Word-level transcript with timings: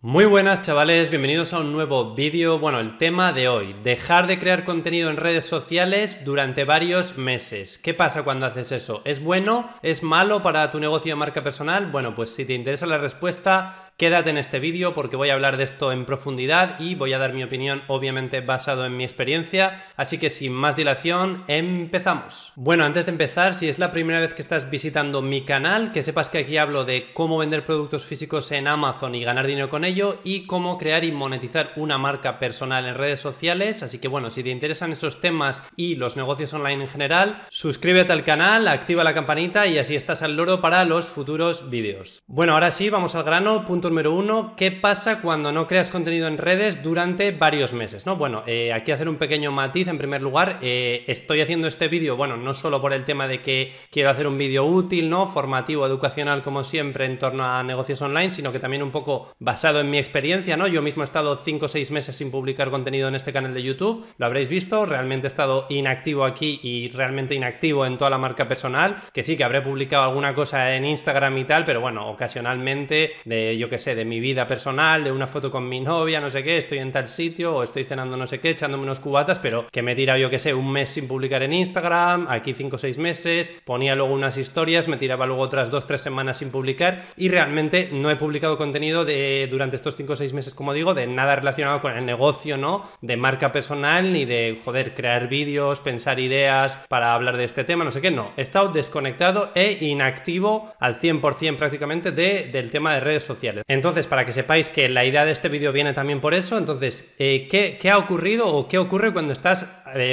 Muy 0.00 0.26
buenas 0.26 0.62
chavales, 0.62 1.10
bienvenidos 1.10 1.52
a 1.52 1.58
un 1.58 1.72
nuevo 1.72 2.14
vídeo. 2.14 2.60
Bueno, 2.60 2.78
el 2.78 2.98
tema 2.98 3.32
de 3.32 3.48
hoy, 3.48 3.74
dejar 3.82 4.28
de 4.28 4.38
crear 4.38 4.64
contenido 4.64 5.10
en 5.10 5.16
redes 5.16 5.44
sociales 5.44 6.24
durante 6.24 6.62
varios 6.62 7.18
meses. 7.18 7.78
¿Qué 7.78 7.94
pasa 7.94 8.22
cuando 8.22 8.46
haces 8.46 8.70
eso? 8.70 9.02
¿Es 9.04 9.20
bueno? 9.20 9.68
¿Es 9.82 10.04
malo 10.04 10.40
para 10.40 10.70
tu 10.70 10.78
negocio 10.78 11.10
de 11.10 11.16
marca 11.16 11.42
personal? 11.42 11.90
Bueno, 11.90 12.14
pues 12.14 12.32
si 12.32 12.44
te 12.44 12.54
interesa 12.54 12.86
la 12.86 12.98
respuesta, 12.98 13.87
Quédate 13.98 14.30
en 14.30 14.38
este 14.38 14.60
vídeo 14.60 14.94
porque 14.94 15.16
voy 15.16 15.30
a 15.30 15.34
hablar 15.34 15.56
de 15.56 15.64
esto 15.64 15.90
en 15.90 16.04
profundidad 16.04 16.78
y 16.78 16.94
voy 16.94 17.14
a 17.14 17.18
dar 17.18 17.32
mi 17.32 17.42
opinión 17.42 17.82
obviamente 17.88 18.40
basado 18.40 18.86
en 18.86 18.96
mi 18.96 19.02
experiencia, 19.02 19.82
así 19.96 20.18
que 20.18 20.30
sin 20.30 20.52
más 20.52 20.76
dilación, 20.76 21.42
empezamos. 21.48 22.52
Bueno, 22.54 22.84
antes 22.84 23.06
de 23.06 23.10
empezar, 23.10 23.56
si 23.56 23.68
es 23.68 23.80
la 23.80 23.90
primera 23.90 24.20
vez 24.20 24.34
que 24.34 24.42
estás 24.42 24.70
visitando 24.70 25.20
mi 25.20 25.44
canal, 25.44 25.90
que 25.90 26.04
sepas 26.04 26.30
que 26.30 26.38
aquí 26.38 26.58
hablo 26.58 26.84
de 26.84 27.12
cómo 27.12 27.38
vender 27.38 27.64
productos 27.64 28.04
físicos 28.04 28.52
en 28.52 28.68
Amazon 28.68 29.16
y 29.16 29.24
ganar 29.24 29.48
dinero 29.48 29.68
con 29.68 29.82
ello 29.82 30.20
y 30.22 30.46
cómo 30.46 30.78
crear 30.78 31.02
y 31.02 31.10
monetizar 31.10 31.72
una 31.74 31.98
marca 31.98 32.38
personal 32.38 32.86
en 32.86 32.94
redes 32.94 33.18
sociales, 33.18 33.82
así 33.82 33.98
que 33.98 34.06
bueno, 34.06 34.30
si 34.30 34.44
te 34.44 34.50
interesan 34.50 34.92
esos 34.92 35.20
temas 35.20 35.64
y 35.74 35.96
los 35.96 36.16
negocios 36.16 36.54
online 36.54 36.84
en 36.84 36.88
general, 36.88 37.42
suscríbete 37.48 38.12
al 38.12 38.22
canal, 38.22 38.68
activa 38.68 39.02
la 39.02 39.14
campanita 39.14 39.66
y 39.66 39.76
así 39.76 39.96
estás 39.96 40.22
al 40.22 40.36
loro 40.36 40.60
para 40.60 40.84
los 40.84 41.06
futuros 41.06 41.68
vídeos. 41.68 42.22
Bueno, 42.28 42.52
ahora 42.52 42.70
sí, 42.70 42.90
vamos 42.90 43.16
al 43.16 43.24
grano, 43.24 43.66
punto 43.66 43.87
número 43.88 44.14
uno, 44.14 44.54
¿qué 44.56 44.70
pasa 44.70 45.20
cuando 45.20 45.52
no 45.52 45.66
creas 45.66 45.90
contenido 45.90 46.28
en 46.28 46.38
redes 46.38 46.82
durante 46.82 47.32
varios 47.32 47.72
meses? 47.72 48.06
¿no? 48.06 48.16
Bueno, 48.16 48.42
eh, 48.46 48.72
aquí 48.72 48.92
hacer 48.92 49.08
un 49.08 49.16
pequeño 49.16 49.52
matiz. 49.52 49.88
En 49.88 49.98
primer 49.98 50.22
lugar, 50.22 50.58
eh, 50.62 51.04
estoy 51.06 51.40
haciendo 51.40 51.68
este 51.68 51.88
vídeo, 51.88 52.16
bueno, 52.16 52.36
no 52.36 52.54
solo 52.54 52.80
por 52.80 52.92
el 52.92 53.04
tema 53.04 53.28
de 53.28 53.42
que 53.42 53.72
quiero 53.90 54.10
hacer 54.10 54.26
un 54.26 54.38
vídeo 54.38 54.64
útil, 54.64 55.08
¿no? 55.10 55.28
Formativo, 55.28 55.86
educacional, 55.86 56.42
como 56.42 56.64
siempre, 56.64 57.06
en 57.06 57.18
torno 57.18 57.44
a 57.44 57.62
negocios 57.62 58.02
online, 58.02 58.30
sino 58.30 58.52
que 58.52 58.58
también 58.58 58.82
un 58.82 58.90
poco 58.90 59.34
basado 59.38 59.80
en 59.80 59.90
mi 59.90 59.98
experiencia, 59.98 60.56
¿no? 60.56 60.66
Yo 60.66 60.82
mismo 60.82 61.02
he 61.02 61.04
estado 61.04 61.40
5 61.44 61.66
o 61.66 61.68
6 61.68 61.90
meses 61.90 62.16
sin 62.16 62.30
publicar 62.30 62.70
contenido 62.70 63.08
en 63.08 63.14
este 63.14 63.32
canal 63.32 63.54
de 63.54 63.62
YouTube, 63.62 64.06
lo 64.18 64.26
habréis 64.26 64.48
visto, 64.48 64.86
realmente 64.86 65.26
he 65.26 65.30
estado 65.30 65.66
inactivo 65.68 66.24
aquí 66.24 66.60
y 66.62 66.88
realmente 66.90 67.34
inactivo 67.34 67.86
en 67.86 67.98
toda 67.98 68.10
la 68.10 68.18
marca 68.18 68.48
personal, 68.48 68.96
que 69.12 69.24
sí 69.24 69.36
que 69.36 69.44
habré 69.44 69.62
publicado 69.62 70.04
alguna 70.04 70.34
cosa 70.34 70.74
en 70.74 70.84
Instagram 70.84 71.38
y 71.38 71.44
tal, 71.44 71.64
pero 71.64 71.80
bueno, 71.80 72.08
ocasionalmente 72.08 73.12
de 73.24 73.56
yo 73.56 73.68
que 73.68 73.77
sé, 73.78 73.94
de 73.94 74.04
mi 74.04 74.20
vida 74.20 74.46
personal, 74.46 75.04
de 75.04 75.12
una 75.12 75.26
foto 75.26 75.50
con 75.50 75.68
mi 75.68 75.80
novia, 75.80 76.20
no 76.20 76.30
sé 76.30 76.42
qué, 76.42 76.58
estoy 76.58 76.78
en 76.78 76.92
tal 76.92 77.08
sitio 77.08 77.56
o 77.56 77.62
estoy 77.62 77.84
cenando 77.84 78.16
no 78.16 78.26
sé 78.26 78.40
qué, 78.40 78.50
echándome 78.50 78.84
unos 78.84 79.00
cubatas, 79.00 79.38
pero 79.38 79.66
que 79.70 79.82
me 79.82 79.94
tira 79.94 80.18
yo 80.18 80.30
que 80.30 80.38
sé, 80.38 80.54
un 80.54 80.70
mes 80.72 80.90
sin 80.90 81.08
publicar 81.08 81.42
en 81.42 81.52
Instagram, 81.52 82.26
aquí 82.28 82.54
5 82.54 82.76
o 82.76 82.78
6 82.78 82.98
meses, 82.98 83.52
ponía 83.64 83.94
luego 83.94 84.12
unas 84.12 84.38
historias, 84.38 84.88
me 84.88 84.96
tiraba 84.96 85.26
luego 85.26 85.42
otras 85.42 85.70
2-3 85.70 85.98
semanas 85.98 86.38
sin 86.38 86.50
publicar 86.50 87.04
y 87.16 87.28
realmente 87.28 87.90
no 87.92 88.10
he 88.10 88.16
publicado 88.16 88.56
contenido 88.56 89.04
de, 89.04 89.48
durante 89.50 89.76
estos 89.76 89.96
5 89.96 90.12
o 90.12 90.16
6 90.16 90.32
meses, 90.32 90.54
como 90.54 90.72
digo, 90.72 90.94
de 90.94 91.06
nada 91.06 91.36
relacionado 91.36 91.80
con 91.80 91.96
el 91.96 92.06
negocio, 92.06 92.56
¿no? 92.56 92.88
De 93.00 93.16
marca 93.16 93.52
personal 93.52 94.12
ni 94.12 94.24
de, 94.24 94.58
joder, 94.64 94.94
crear 94.94 95.28
vídeos, 95.28 95.80
pensar 95.80 96.20
ideas 96.20 96.78
para 96.88 97.14
hablar 97.14 97.36
de 97.36 97.44
este 97.44 97.64
tema, 97.64 97.84
no 97.84 97.92
sé 97.92 98.00
qué, 98.00 98.10
no. 98.10 98.32
He 98.36 98.42
estado 98.42 98.68
desconectado 98.68 99.50
e 99.54 99.78
inactivo 99.80 100.72
al 100.78 101.00
100% 101.00 101.56
prácticamente 101.56 102.12
de, 102.12 102.48
del 102.52 102.70
tema 102.70 102.94
de 102.94 103.00
redes 103.00 103.24
sociales. 103.24 103.64
Entonces, 103.68 104.06
para 104.06 104.24
que 104.24 104.32
sepáis 104.32 104.70
que 104.70 104.88
la 104.88 105.04
idea 105.04 105.26
de 105.26 105.32
este 105.32 105.50
vídeo 105.50 105.72
viene 105.72 105.92
también 105.92 106.22
por 106.22 106.32
eso, 106.32 106.56
entonces, 106.56 107.14
eh, 107.18 107.48
¿qué, 107.50 107.90
ha 107.90 107.98
ocurrido 107.98 108.46
o 108.46 108.66
qué 108.66 108.78
ocurre 108.78 109.12
cuando 109.12 109.34
estás 109.34 109.66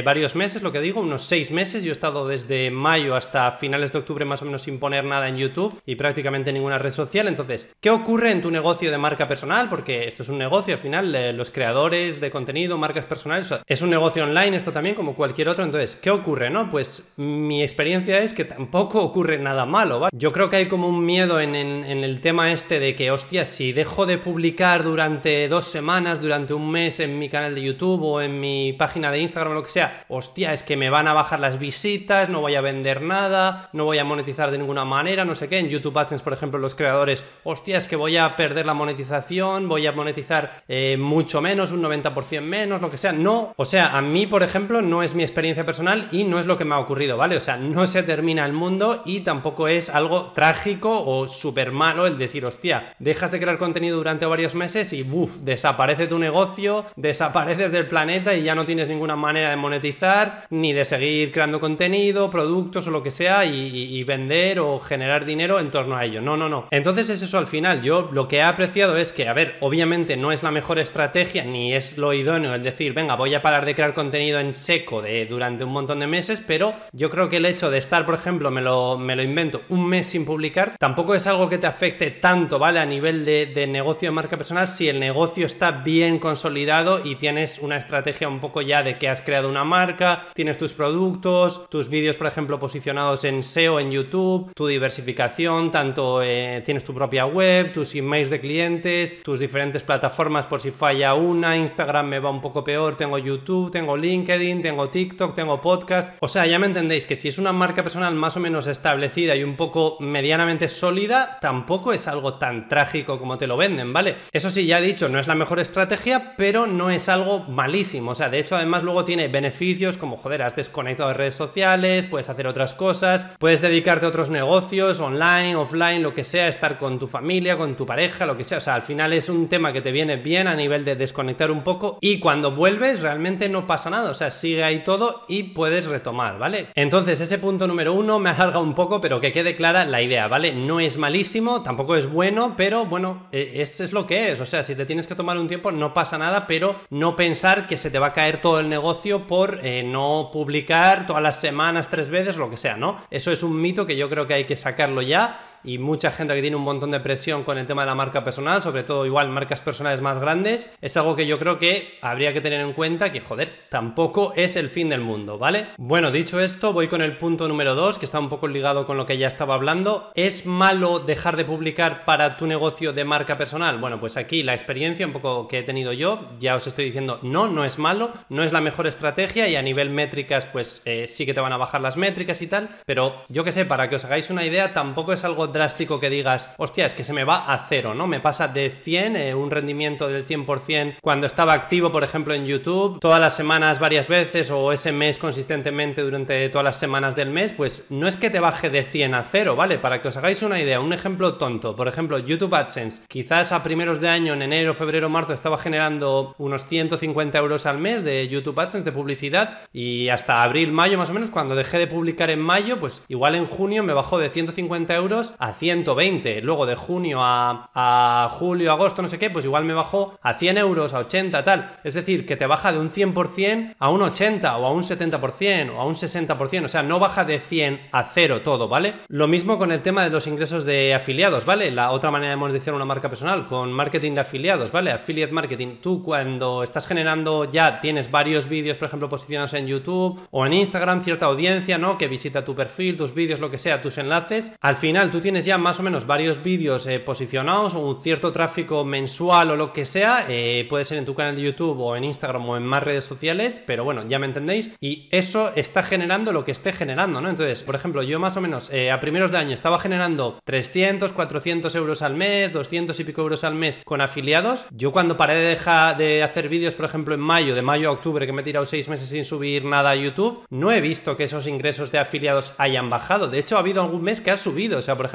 varios 0.04 0.36
meses, 0.36 0.62
lo 0.62 0.72
que 0.72 0.80
digo, 0.80 1.02
unos 1.02 1.24
seis 1.24 1.52
meses? 1.52 1.84
Yo 1.84 1.90
he 1.90 1.92
estado 1.92 2.28
desde 2.28 2.72
mayo 2.72 3.16
hasta 3.16 3.52
finales 3.54 3.92
de 3.92 4.00
octubre 4.00 4.26
más 4.26 4.42
o 4.42 4.46
menos 4.46 4.64
sin 4.64 4.80
poner 4.80 5.04
nada 5.04 5.28
en 5.28 5.38
YouTube 5.38 5.82
y 5.86 5.96
prácticamente 5.96 6.54
ninguna 6.54 6.80
red 6.80 6.92
social. 6.92 7.28
Entonces, 7.28 7.74
¿qué 7.80 7.90
ocurre 7.90 8.32
en 8.32 8.42
tu 8.42 8.52
negocio 8.52 8.92
de 8.92 8.98
marca 8.98 9.28
personal? 9.28 9.70
Porque 9.70 10.08
esto 10.08 10.24
es 10.24 10.30
un 10.30 10.38
negocio, 10.38 10.76
al 10.76 10.80
final, 10.80 11.14
eh, 11.16 11.34
los 11.34 11.52
creadores 11.52 12.22
de 12.22 12.32
contenido, 12.32 12.78
marcas 12.78 13.06
personales, 13.06 13.50
es 13.68 13.82
un 13.82 13.90
negocio 13.90 14.24
online, 14.24 14.58
esto 14.58 14.72
también 14.72 14.96
como 14.96 15.16
cualquier 15.16 15.50
otro. 15.50 15.64
Entonces, 15.64 15.96
¿qué 15.96 16.12
ocurre? 16.12 16.50
No, 16.50 16.70
pues 16.70 17.14
mi 17.18 17.64
experiencia 17.64 18.20
es 18.20 18.34
que 18.34 18.46
tampoco 18.46 19.02
ocurre 19.02 19.38
nada 19.38 19.66
malo, 19.66 20.00
¿vale? 20.00 20.12
Yo 20.14 20.32
creo 20.32 20.50
que 20.50 20.58
hay 20.58 20.68
como 20.68 20.88
un 20.88 21.06
miedo 21.06 21.40
en, 21.42 21.56
el 21.56 22.22
tema 22.22 22.52
este 22.52 22.80
de 22.80 22.96
que, 22.96 23.12
hostia, 23.12 23.46
si 23.46 23.74
dejo 23.74 24.06
de 24.06 24.18
publicar 24.18 24.84
durante 24.84 25.48
dos 25.48 25.66
semanas, 25.66 26.22
durante 26.22 26.54
un 26.54 26.70
mes 26.70 27.00
en 27.00 27.20
mi 27.20 27.30
canal 27.30 27.56
de 27.56 27.62
YouTube 27.62 28.04
o 28.04 28.22
en 28.22 28.40
mi 28.40 28.74
página 28.74 29.12
de 29.12 29.20
Instagram 29.20 29.54
lo 29.54 29.65
que 29.66 29.72
sea, 29.72 30.06
hostia, 30.08 30.54
es 30.54 30.64
que 30.64 30.78
me 30.78 30.90
van 30.90 31.08
a 31.08 31.14
bajar 31.14 31.40
las 31.40 31.60
visitas, 31.60 32.30
no 32.30 32.42
voy 32.42 32.56
a 32.56 32.62
vender 32.62 33.02
nada, 33.02 33.70
no 33.74 33.86
voy 33.86 33.98
a 33.98 34.06
monetizar 34.06 34.52
de 34.52 34.58
ninguna 34.58 34.86
manera, 34.86 35.26
no 35.26 35.36
sé 35.36 35.48
qué. 35.50 35.60
En 35.60 35.70
YouTube 35.70 35.98
AdSense, 35.98 36.24
por 36.24 36.34
ejemplo, 36.34 36.60
los 36.60 36.76
creadores, 36.76 37.24
hostia, 37.44 37.78
es 37.78 37.88
que 37.88 37.96
voy 37.96 38.18
a 38.18 38.36
perder 38.36 38.66
la 38.66 38.74
monetización, 38.74 39.68
voy 39.68 39.88
a 39.88 39.92
monetizar 39.92 40.64
eh, 40.68 40.98
mucho 41.00 41.42
menos, 41.42 41.72
un 41.72 41.84
90% 41.84 42.42
menos, 42.42 42.82
lo 42.82 42.90
que 42.90 42.98
sea. 42.98 43.14
No, 43.14 43.54
o 43.58 43.66
sea, 43.66 43.98
a 43.98 44.02
mí, 44.02 44.28
por 44.28 44.44
ejemplo, 44.44 44.82
no 44.82 45.04
es 45.04 45.16
mi 45.16 45.24
experiencia 45.24 45.66
personal 45.66 46.08
y 46.12 46.24
no 46.24 46.40
es 46.40 46.46
lo 46.46 46.58
que 46.58 46.66
me 46.66 46.76
ha 46.76 46.80
ocurrido, 46.80 47.18
¿vale? 47.18 47.38
O 47.38 47.42
sea, 47.42 47.58
no 47.58 47.88
se 47.88 48.04
termina 48.04 48.46
el 48.46 48.54
mundo 48.54 49.02
y 49.06 49.22
tampoco 49.22 49.68
es 49.68 49.90
algo 49.90 50.32
trágico 50.34 51.04
o 51.06 51.28
súper 51.28 51.72
malo 51.72 52.08
el 52.08 52.18
decir, 52.18 52.46
hostia, 52.46 52.94
dejas 53.00 53.32
de 53.32 53.40
crear 53.40 53.58
contenido 53.58 53.98
durante 53.98 54.26
varios 54.26 54.56
meses 54.56 54.94
y 54.94 55.04
¡buf! 55.04 55.38
desaparece 55.42 56.08
tu 56.08 56.20
negocio, 56.20 56.86
desapareces 56.96 57.72
del 57.72 57.88
planeta 57.88 58.34
y 58.34 58.44
ya 58.44 58.56
no 58.56 58.66
tienes 58.66 58.90
ninguna 58.90 59.16
manera 59.16 59.50
de 59.50 59.55
monetizar, 59.56 60.46
ni 60.50 60.74
de 60.74 60.86
seguir 60.86 61.32
creando 61.32 61.60
contenido, 61.60 62.30
productos 62.30 62.88
o 62.88 62.92
lo 62.92 63.04
que 63.04 63.12
sea 63.12 63.46
y, 63.46 64.04
vender 64.06 64.60
o 64.60 64.80
generar 64.80 65.26
dinero 65.26 65.60
en 65.60 65.72
torno 65.72 65.96
a 65.96 66.06
ello. 66.06 66.22
No, 66.22 66.38
no, 66.38 66.48
no. 66.48 66.68
Entonces 66.70 67.10
es 67.10 67.24
eso 67.24 67.40
al 67.40 67.48
final. 67.48 67.82
Yo 67.82 68.10
lo 68.12 68.28
que 68.28 68.38
he 68.38 68.44
apreciado 68.44 68.98
es 68.98 69.14
que, 69.14 69.28
a 69.28 69.34
ver, 69.34 69.58
obviamente 69.62 70.16
no 70.16 70.32
es 70.32 70.44
la 70.44 70.52
mejor 70.52 70.78
estrategia 70.78 71.44
ni 71.44 71.74
es 71.74 71.98
lo 71.98 72.14
idóneo 72.14 72.54
el 72.54 72.64
decir, 72.64 72.94
venga, 72.94 73.16
voy 73.16 73.34
a 73.34 73.42
parar 73.42 73.66
de 73.66 73.74
crear 73.74 73.94
contenido 73.94 74.40
en 74.40 74.54
seco 74.54 75.02
de, 75.02 75.26
durante 75.26 75.64
un 75.64 75.72
montón 75.72 76.00
de 76.00 76.08
meses, 76.08 76.44
pero 76.46 76.76
yo 76.92 77.10
creo 77.10 77.30
que 77.30 77.38
el 77.38 77.46
hecho 77.46 77.72
de 77.72 77.80
estar, 77.80 78.06
por 78.06 78.16
ejemplo, 78.16 78.52
me 78.52 78.62
lo, 78.62 78.98
me 78.98 79.16
lo 79.16 79.24
invento, 79.24 79.64
un 79.70 79.88
mes 79.88 80.08
sin 80.08 80.26
publicar, 80.26 80.76
tampoco 80.78 81.16
es 81.16 81.26
algo 81.26 81.50
que 81.50 81.58
te 81.58 81.68
afecte 81.68 82.12
tanto, 82.12 82.60
¿vale? 82.60 82.80
A 82.80 82.86
nivel 82.86 83.26
de, 83.26 83.48
de 83.48 83.68
negocio 83.68 84.10
de 84.10 84.12
marca 84.12 84.38
personal 84.38 84.68
si 84.68 84.88
el 84.88 85.00
negocio 85.00 85.46
está 85.46 85.72
bien 85.72 86.20
consolidado 86.20 87.02
y 87.04 87.16
tienes 87.16 87.60
una 87.60 87.78
estrategia 87.78 88.28
un 88.28 88.40
poco 88.40 88.62
ya 88.62 88.84
de 88.84 88.98
que 88.98 89.10
has 89.10 89.22
creado 89.22 89.45
una 89.46 89.64
marca, 89.64 90.28
tienes 90.34 90.58
tus 90.58 90.74
productos, 90.74 91.70
tus 91.70 91.90
vídeos, 91.90 92.16
por 92.16 92.28
ejemplo, 92.28 92.60
posicionados 92.60 93.24
en 93.24 93.44
SEO 93.44 93.80
en 93.80 93.92
YouTube, 93.92 94.52
tu 94.56 94.68
diversificación, 94.68 95.72
tanto 95.72 96.22
eh, 96.24 96.62
tienes 96.66 96.84
tu 96.84 96.94
propia 96.94 97.26
web, 97.26 97.72
tus 97.74 97.96
emails 97.96 98.30
de 98.30 98.40
clientes, 98.40 99.24
tus 99.24 99.40
diferentes 99.40 99.84
plataformas 99.84 100.46
por 100.46 100.62
si 100.62 100.72
falla 100.72 101.14
una, 101.14 101.58
Instagram 101.58 102.08
me 102.08 102.20
va 102.20 102.30
un 102.30 102.42
poco 102.42 102.64
peor, 102.64 102.96
tengo 102.96 103.18
YouTube, 103.18 103.72
tengo 103.72 103.98
LinkedIn, 103.98 104.62
tengo 104.62 104.90
TikTok, 104.90 105.34
tengo 105.36 105.62
podcast. 105.62 106.18
O 106.20 106.28
sea, 106.28 106.46
ya 106.46 106.60
me 106.60 106.68
entendéis 106.68 107.06
que 107.06 107.16
si 107.16 107.28
es 107.28 107.38
una 107.38 107.54
marca 107.54 107.84
personal 107.84 108.14
más 108.16 108.38
o 108.38 108.40
menos 108.40 108.68
establecida 108.68 109.36
y 109.36 109.44
un 109.44 109.56
poco 109.56 109.98
medianamente 110.00 110.70
sólida, 110.70 111.38
tampoco 111.42 111.94
es 111.94 112.08
algo 112.08 112.36
tan 112.36 112.68
trágico 112.70 113.20
como 113.20 113.38
te 113.38 113.48
lo 113.48 113.58
venden, 113.58 113.94
¿vale? 113.94 114.16
Eso 114.32 114.50
sí, 114.50 114.66
ya 114.66 114.80
he 114.80 114.82
dicho, 114.82 115.10
no 115.10 115.20
es 115.20 115.28
la 115.28 115.36
mejor 115.36 115.60
estrategia, 115.60 116.36
pero 116.38 116.68
no 116.68 116.90
es 116.90 117.10
algo 117.10 117.40
malísimo. 117.42 118.12
O 118.12 118.16
sea, 118.16 118.30
de 118.30 118.40
hecho, 118.40 118.56
además 118.56 118.84
luego 118.84 119.06
tiene 119.06 119.28
beneficios 119.36 119.98
como, 119.98 120.16
joder, 120.16 120.44
has 120.44 120.56
desconectado 120.56 121.10
de 121.10 121.16
redes 121.16 121.36
sociales, 121.36 122.06
puedes 122.06 122.30
hacer 122.30 122.48
otras 122.48 122.74
cosas, 122.74 123.26
puedes 123.38 123.60
dedicarte 123.60 124.06
a 124.06 124.10
otros 124.10 124.30
negocios, 124.30 125.02
online, 125.02 125.58
offline, 125.58 126.02
lo 126.02 126.14
que 126.14 126.24
sea, 126.24 126.48
estar 126.48 126.78
con 126.78 127.00
tu 127.00 127.10
familia, 127.10 127.58
con 127.58 127.76
tu 127.76 127.86
pareja, 127.86 128.26
lo 128.26 128.38
que 128.38 128.46
sea. 128.46 128.60
O 128.60 128.62
sea, 128.62 128.76
al 128.76 128.84
final 128.84 129.12
es 129.12 129.28
un 129.28 129.50
tema 129.50 129.74
que 129.74 129.82
te 129.82 129.92
viene 129.92 130.16
bien 130.16 130.48
a 130.48 130.56
nivel 130.56 130.86
de 130.86 130.96
desconectar 130.96 131.52
un 131.52 131.66
poco 131.66 131.98
y 132.00 132.20
cuando 132.20 132.56
vuelves 132.56 133.02
realmente 133.02 133.50
no 133.50 133.68
pasa 133.68 133.90
nada. 133.90 134.10
O 134.10 134.14
sea, 134.14 134.32
sigue 134.32 134.64
ahí 134.64 134.86
todo 134.86 135.26
y 135.28 135.44
puedes 135.44 135.88
retomar, 135.88 136.40
¿vale? 136.40 136.68
Entonces, 136.74 137.20
ese 137.20 137.38
punto 137.38 137.68
número 137.68 137.92
uno 137.94 138.18
me 138.20 138.30
alarga 138.32 138.60
un 138.60 138.74
poco, 138.74 139.02
pero 139.02 139.20
que 139.20 139.34
quede 139.34 139.58
clara 139.58 139.84
la 139.84 140.02
idea, 140.02 140.30
¿vale? 140.30 140.54
No 140.54 140.80
es 140.80 140.98
malísimo, 140.98 141.62
tampoco 141.62 141.98
es 141.98 142.10
bueno, 142.10 142.54
pero 142.56 142.86
bueno, 142.86 143.28
e, 143.34 143.62
es, 143.62 143.82
es 143.82 143.92
lo 143.92 144.08
que 144.08 144.32
es. 144.32 144.40
O 144.40 144.46
sea, 144.46 144.64
si 144.64 144.76
te 144.76 144.86
tienes 144.86 145.08
que 145.08 145.16
tomar 145.16 145.38
un 145.38 145.50
tiempo, 145.50 145.74
no 145.74 145.94
pasa 145.94 146.18
nada, 146.18 146.48
pero 146.48 146.80
no 146.90 147.18
pensar 147.18 147.68
que 147.68 147.78
se 147.78 147.92
te 147.92 148.00
va 148.00 148.08
a 148.08 148.14
caer 148.14 148.42
todo 148.42 148.62
el 148.62 148.70
negocio 148.70 149.25
por 149.28 149.60
eh, 149.64 149.84
no 149.84 150.30
publicar 150.32 151.08
todas 151.08 151.22
las 151.22 151.40
semanas, 151.40 151.90
tres 151.90 152.10
veces, 152.10 152.38
lo 152.38 152.50
que 152.50 152.58
sea, 152.58 152.78
¿no? 152.78 153.02
Eso 153.10 153.32
es 153.32 153.44
un 153.44 153.60
mito 153.60 153.86
que 153.86 153.98
yo 153.98 154.10
creo 154.10 154.28
que 154.28 154.34
hay 154.34 154.46
que 154.46 154.56
sacarlo 154.56 155.02
ya 155.02 155.55
y 155.66 155.78
mucha 155.78 156.12
gente 156.12 156.36
que 156.36 156.42
tiene 156.42 156.56
un 156.56 156.64
montón 156.64 156.92
de 156.92 157.00
presión 157.00 157.44
con 157.44 157.58
el 157.58 157.68
tema 157.68 157.82
de 157.84 157.88
la 157.88 157.96
marca 157.96 158.24
personal, 158.24 158.62
sobre 158.62 158.84
todo 158.84 159.06
igual 159.06 159.30
marcas 159.30 159.62
personales 159.62 160.02
más 160.02 160.20
grandes, 160.20 160.74
es 160.82 160.98
algo 160.98 161.16
que 161.16 161.28
yo 161.28 161.40
creo 161.40 161.60
que 161.60 161.98
habría 162.02 162.34
que 162.34 162.42
tener 162.42 162.62
en 162.62 162.74
cuenta 162.74 163.12
que, 163.12 163.22
joder, 163.22 163.66
tampoco 163.70 164.34
es 164.36 164.56
el 164.56 164.70
fin 164.70 164.90
del 164.90 165.02
mundo, 165.02 165.38
¿vale? 165.38 165.68
Bueno, 165.78 166.12
dicho 166.12 166.40
esto, 166.40 166.74
voy 166.74 166.88
con 166.88 167.02
el 167.02 167.18
punto 167.18 167.48
número 167.48 167.76
2, 167.76 167.98
que 167.98 168.06
está 168.06 168.20
un 168.20 168.30
poco 168.30 168.48
ligado 168.48 168.86
con 168.86 168.98
lo 168.98 169.06
que 169.06 169.18
ya 169.18 169.28
estaba 169.28 169.56
hablando. 169.56 170.12
¿Es 170.16 170.46
malo 170.46 171.00
dejar 171.00 171.38
de 171.38 171.46
publicar 171.46 172.06
para 172.06 172.38
tu 172.38 172.48
negocio 172.48 172.94
de 172.94 173.06
marca 173.06 173.38
personal? 173.38 173.80
Bueno, 173.80 174.00
pues 174.00 174.18
aquí 174.18 174.44
la 174.44 174.54
experiencia 174.54 175.06
un 175.06 175.14
poco 175.14 175.48
que 175.48 175.60
he 175.60 175.64
tenido 175.64 175.94
yo, 175.94 176.30
ya 176.40 176.56
os 176.56 176.68
estoy 176.68 176.86
diciendo, 176.86 177.20
no, 177.22 177.48
no 177.48 177.66
es 177.66 177.78
malo, 177.80 178.12
no 178.30 178.44
es 178.44 178.54
la 178.54 178.62
mejor 178.62 178.88
estrategia 178.88 179.48
y 179.48 179.56
a 179.56 179.62
nivel 179.62 179.90
métricas, 179.90 180.46
pues 180.46 180.82
eh, 180.86 181.08
sí 181.08 181.26
que 181.26 181.34
te 181.34 181.42
van 181.42 181.54
a 181.54 181.58
bajar 181.58 181.82
las 181.82 181.98
métricas 181.98 182.42
y 182.42 182.48
tal, 182.48 182.70
pero 182.86 183.24
yo 183.30 183.44
que 183.44 183.52
sé, 183.52 183.66
para 183.66 183.90
que 183.90 183.96
os 183.96 184.06
hagáis 184.06 184.30
una 184.30 184.46
idea, 184.46 184.74
tampoco 184.74 185.14
es 185.14 185.24
algo 185.24 185.48
drástico 185.56 186.00
que 186.00 186.12
digas, 186.12 186.52
hostia, 186.58 186.86
es 186.86 186.94
que 186.94 187.04
se 187.04 187.14
me 187.14 187.24
va 187.24 187.52
a 187.52 187.66
cero, 187.68 187.96
¿no? 187.96 188.06
Me 188.06 188.20
pasa 188.20 188.48
de 188.48 188.70
100, 188.70 189.16
eh, 189.16 189.34
un 189.34 189.50
rendimiento 189.50 190.08
del 190.08 190.28
100% 190.28 190.98
cuando 191.02 191.26
estaba 191.26 191.54
activo, 191.54 191.92
por 191.92 192.04
ejemplo, 192.04 192.34
en 192.34 192.46
YouTube, 192.46 193.00
todas 193.00 193.20
las 193.20 193.36
semanas 193.36 193.80
varias 193.80 194.08
veces 194.08 194.52
o 194.52 194.72
ese 194.72 194.92
mes 194.92 195.18
consistentemente 195.18 196.02
durante 196.02 196.48
todas 196.50 196.66
las 196.66 196.80
semanas 196.80 197.16
del 197.16 197.30
mes, 197.30 197.52
pues 197.52 197.88
no 197.90 198.08
es 198.08 198.18
que 198.18 198.30
te 198.30 198.40
baje 198.40 198.70
de 198.70 198.84
100 198.84 199.16
a 199.16 199.24
cero, 199.24 199.56
¿vale? 199.56 199.80
Para 199.80 200.02
que 200.02 200.10
os 200.10 200.18
hagáis 200.18 200.42
una 200.44 200.60
idea, 200.60 200.80
un 200.80 200.94
ejemplo 200.94 201.36
tonto, 201.36 201.76
por 201.76 201.88
ejemplo, 201.88 202.20
YouTube 202.20 202.54
AdSense, 202.54 203.04
quizás 203.08 203.52
a 203.52 203.64
primeros 203.64 204.02
de 204.02 204.10
año, 204.10 204.34
en 204.34 204.42
enero, 204.42 204.74
febrero, 204.76 205.10
marzo, 205.10 205.34
estaba 205.34 205.58
generando 205.58 206.36
unos 206.38 206.66
150 206.66 207.38
euros 207.38 207.66
al 207.66 207.78
mes 207.78 208.04
de 208.04 208.28
YouTube 208.28 208.60
AdSense 208.60 208.86
de 208.86 208.92
publicidad 208.92 209.60
y 209.72 210.10
hasta 210.10 210.44
abril, 210.44 210.72
mayo 210.72 210.98
más 210.98 211.10
o 211.10 211.14
menos, 211.14 211.30
cuando 211.30 211.56
dejé 211.56 211.78
de 211.78 211.88
publicar 211.88 212.30
en 212.30 212.42
mayo, 212.42 212.80
pues 212.80 213.04
igual 213.08 213.36
en 213.36 213.46
junio 213.46 213.84
me 213.84 213.94
bajó 213.94 214.20
de 214.20 214.30
150 214.30 214.96
euros 214.96 215.34
a 215.40 215.45
120, 215.54 216.42
luego 216.42 216.66
de 216.66 216.76
junio 216.76 217.20
a, 217.22 217.70
a 217.74 218.30
julio, 218.30 218.72
agosto, 218.72 219.02
no 219.02 219.08
sé 219.08 219.20
qué, 219.20 219.30
pues 219.30 219.46
igual 219.46 219.66
me 219.66 219.74
bajó 219.74 220.18
a 220.22 220.34
100 220.34 220.58
euros, 220.58 220.94
a 220.94 221.00
80, 221.00 221.44
tal. 221.44 221.78
Es 221.84 221.94
decir, 221.94 222.26
que 222.26 222.36
te 222.36 222.48
baja 222.48 222.72
de 222.72 222.80
un 222.80 222.92
100% 222.92 223.76
a 223.80 223.90
un 223.90 224.02
80 224.02 224.58
o 224.58 224.66
a 224.66 224.72
un 224.72 224.84
70% 224.84 225.72
o 225.76 225.82
a 225.82 225.86
un 225.86 225.96
60%, 225.96 226.66
o 226.66 226.68
sea, 226.68 226.84
no 226.84 227.00
baja 227.00 227.26
de 227.26 227.40
100 227.40 227.88
a 227.92 228.04
0 228.04 228.42
todo, 228.42 228.68
¿vale? 228.68 228.96
Lo 229.08 229.28
mismo 229.28 229.58
con 229.58 229.72
el 229.72 229.82
tema 229.82 230.04
de 230.04 230.10
los 230.10 230.28
ingresos 230.28 230.66
de 230.66 230.94
afiliados, 230.94 231.46
¿vale? 231.46 231.72
La 231.72 231.92
otra 231.92 232.12
manera 232.12 232.32
de 232.32 232.38
monetizar 232.38 232.74
una 232.74 232.86
marca 232.86 233.10
personal, 233.10 233.48
con 233.48 233.72
marketing 233.72 234.14
de 234.14 234.22
afiliados, 234.22 234.72
¿vale? 234.72 234.92
Affiliate 234.92 235.34
marketing. 235.34 235.78
Tú 235.82 236.04
cuando 236.04 236.64
estás 236.64 236.88
generando 236.88 237.50
ya 237.50 237.80
tienes 237.82 238.12
varios 238.12 238.48
vídeos, 238.48 238.78
por 238.78 238.88
ejemplo, 238.88 239.10
posicionados 239.10 239.54
en 239.54 239.68
YouTube 239.68 240.20
o 240.32 240.46
en 240.46 240.54
Instagram, 240.54 241.02
cierta 241.02 241.26
audiencia, 241.26 241.78
¿no? 241.78 241.98
Que 241.98 242.08
visita 242.08 242.46
tu 242.46 242.56
perfil, 242.56 242.98
tus 242.98 243.14
vídeos, 243.14 243.40
lo 243.40 243.52
que 243.52 243.60
sea, 243.60 243.82
tus 243.82 243.98
enlaces. 243.98 244.54
Al 244.62 244.76
final 244.76 245.12
tú 245.12 245.22
tienes 245.26 245.46
ya 245.46 245.58
más 245.58 245.80
o 245.80 245.84
menos 245.84 246.06
varios 246.06 246.44
vídeos 246.44 246.86
eh, 246.86 247.00
posicionados 247.00 247.74
o 247.74 247.80
un 247.80 248.00
cierto 248.00 248.32
tráfico 248.32 248.86
mensual 248.86 249.50
o 249.50 249.56
lo 249.56 249.74
que 249.74 249.88
sea. 249.88 250.28
Eh, 250.30 250.68
puede 250.70 250.86
ser 250.86 251.00
en 251.00 251.06
tu 251.06 251.16
canal 251.16 251.36
de 251.36 251.42
YouTube 251.42 251.80
o 251.80 251.96
en 251.96 252.04
Instagram 252.04 252.48
o 252.48 252.58
en 252.58 252.64
más 252.64 252.84
redes 252.84 253.06
sociales, 253.06 253.60
pero 253.66 253.84
bueno, 253.84 254.08
ya 254.08 254.20
me 254.20 254.28
entendéis. 254.28 254.70
Y 254.80 255.08
eso 255.10 255.52
está 255.56 255.82
generando 255.82 256.32
lo 256.32 256.46
que 256.46 256.52
esté 256.52 256.74
generando, 256.74 257.22
¿no? 257.22 257.30
Entonces, 257.30 257.64
por 257.64 257.74
ejemplo, 257.74 258.04
yo 258.04 258.20
más 258.20 258.38
o 258.38 258.42
menos 258.42 258.70
eh, 258.72 258.92
a 258.92 259.00
primeros 259.00 259.32
de 259.32 259.40
año 259.40 259.56
estaba 259.56 259.80
generando 259.80 260.38
300, 260.44 261.12
400 261.12 261.74
euros 261.74 262.04
al 262.04 262.14
mes, 262.14 262.54
200 262.54 263.00
y 263.00 263.04
pico 263.04 263.24
euros 263.24 263.44
al 263.44 263.56
mes 263.56 263.80
con 263.84 264.02
afiliados. 264.02 264.68
Yo 264.70 264.92
cuando 264.92 265.18
paré 265.18 265.34
de 265.34 265.50
dejar 265.50 265.98
de 265.98 266.22
hacer 266.22 266.50
vídeos, 266.50 266.76
por 266.76 266.86
ejemplo, 266.86 267.16
en 267.16 267.22
mayo, 267.22 267.56
de 267.56 267.64
mayo 267.64 267.90
a 267.90 267.94
octubre, 267.94 268.28
que 268.28 268.32
me 268.32 268.44
he 268.44 268.46
tirado 268.46 268.68
seis 268.68 268.90
meses 268.90 269.10
sin 269.10 269.26
subir 269.26 269.66
nada 269.66 269.90
a 269.90 269.96
YouTube, 269.96 270.44
no 270.52 270.72
he 270.72 270.82
visto 270.82 271.18
que 271.18 271.24
esos 271.24 271.48
ingresos 271.48 271.92
de 271.92 271.98
afiliados 271.98 272.54
hayan 272.60 272.92
bajado. 272.92 273.28
De 273.28 273.40
hecho, 273.40 273.56
ha 273.56 273.62
habido 273.62 273.82
algún 273.82 274.04
mes 274.04 274.22
que 274.22 274.30
ha 274.30 274.38
subido. 274.38 274.78
O 274.78 274.84
sea, 274.84 274.96
por 274.96 275.08
ejemplo, 275.08 275.15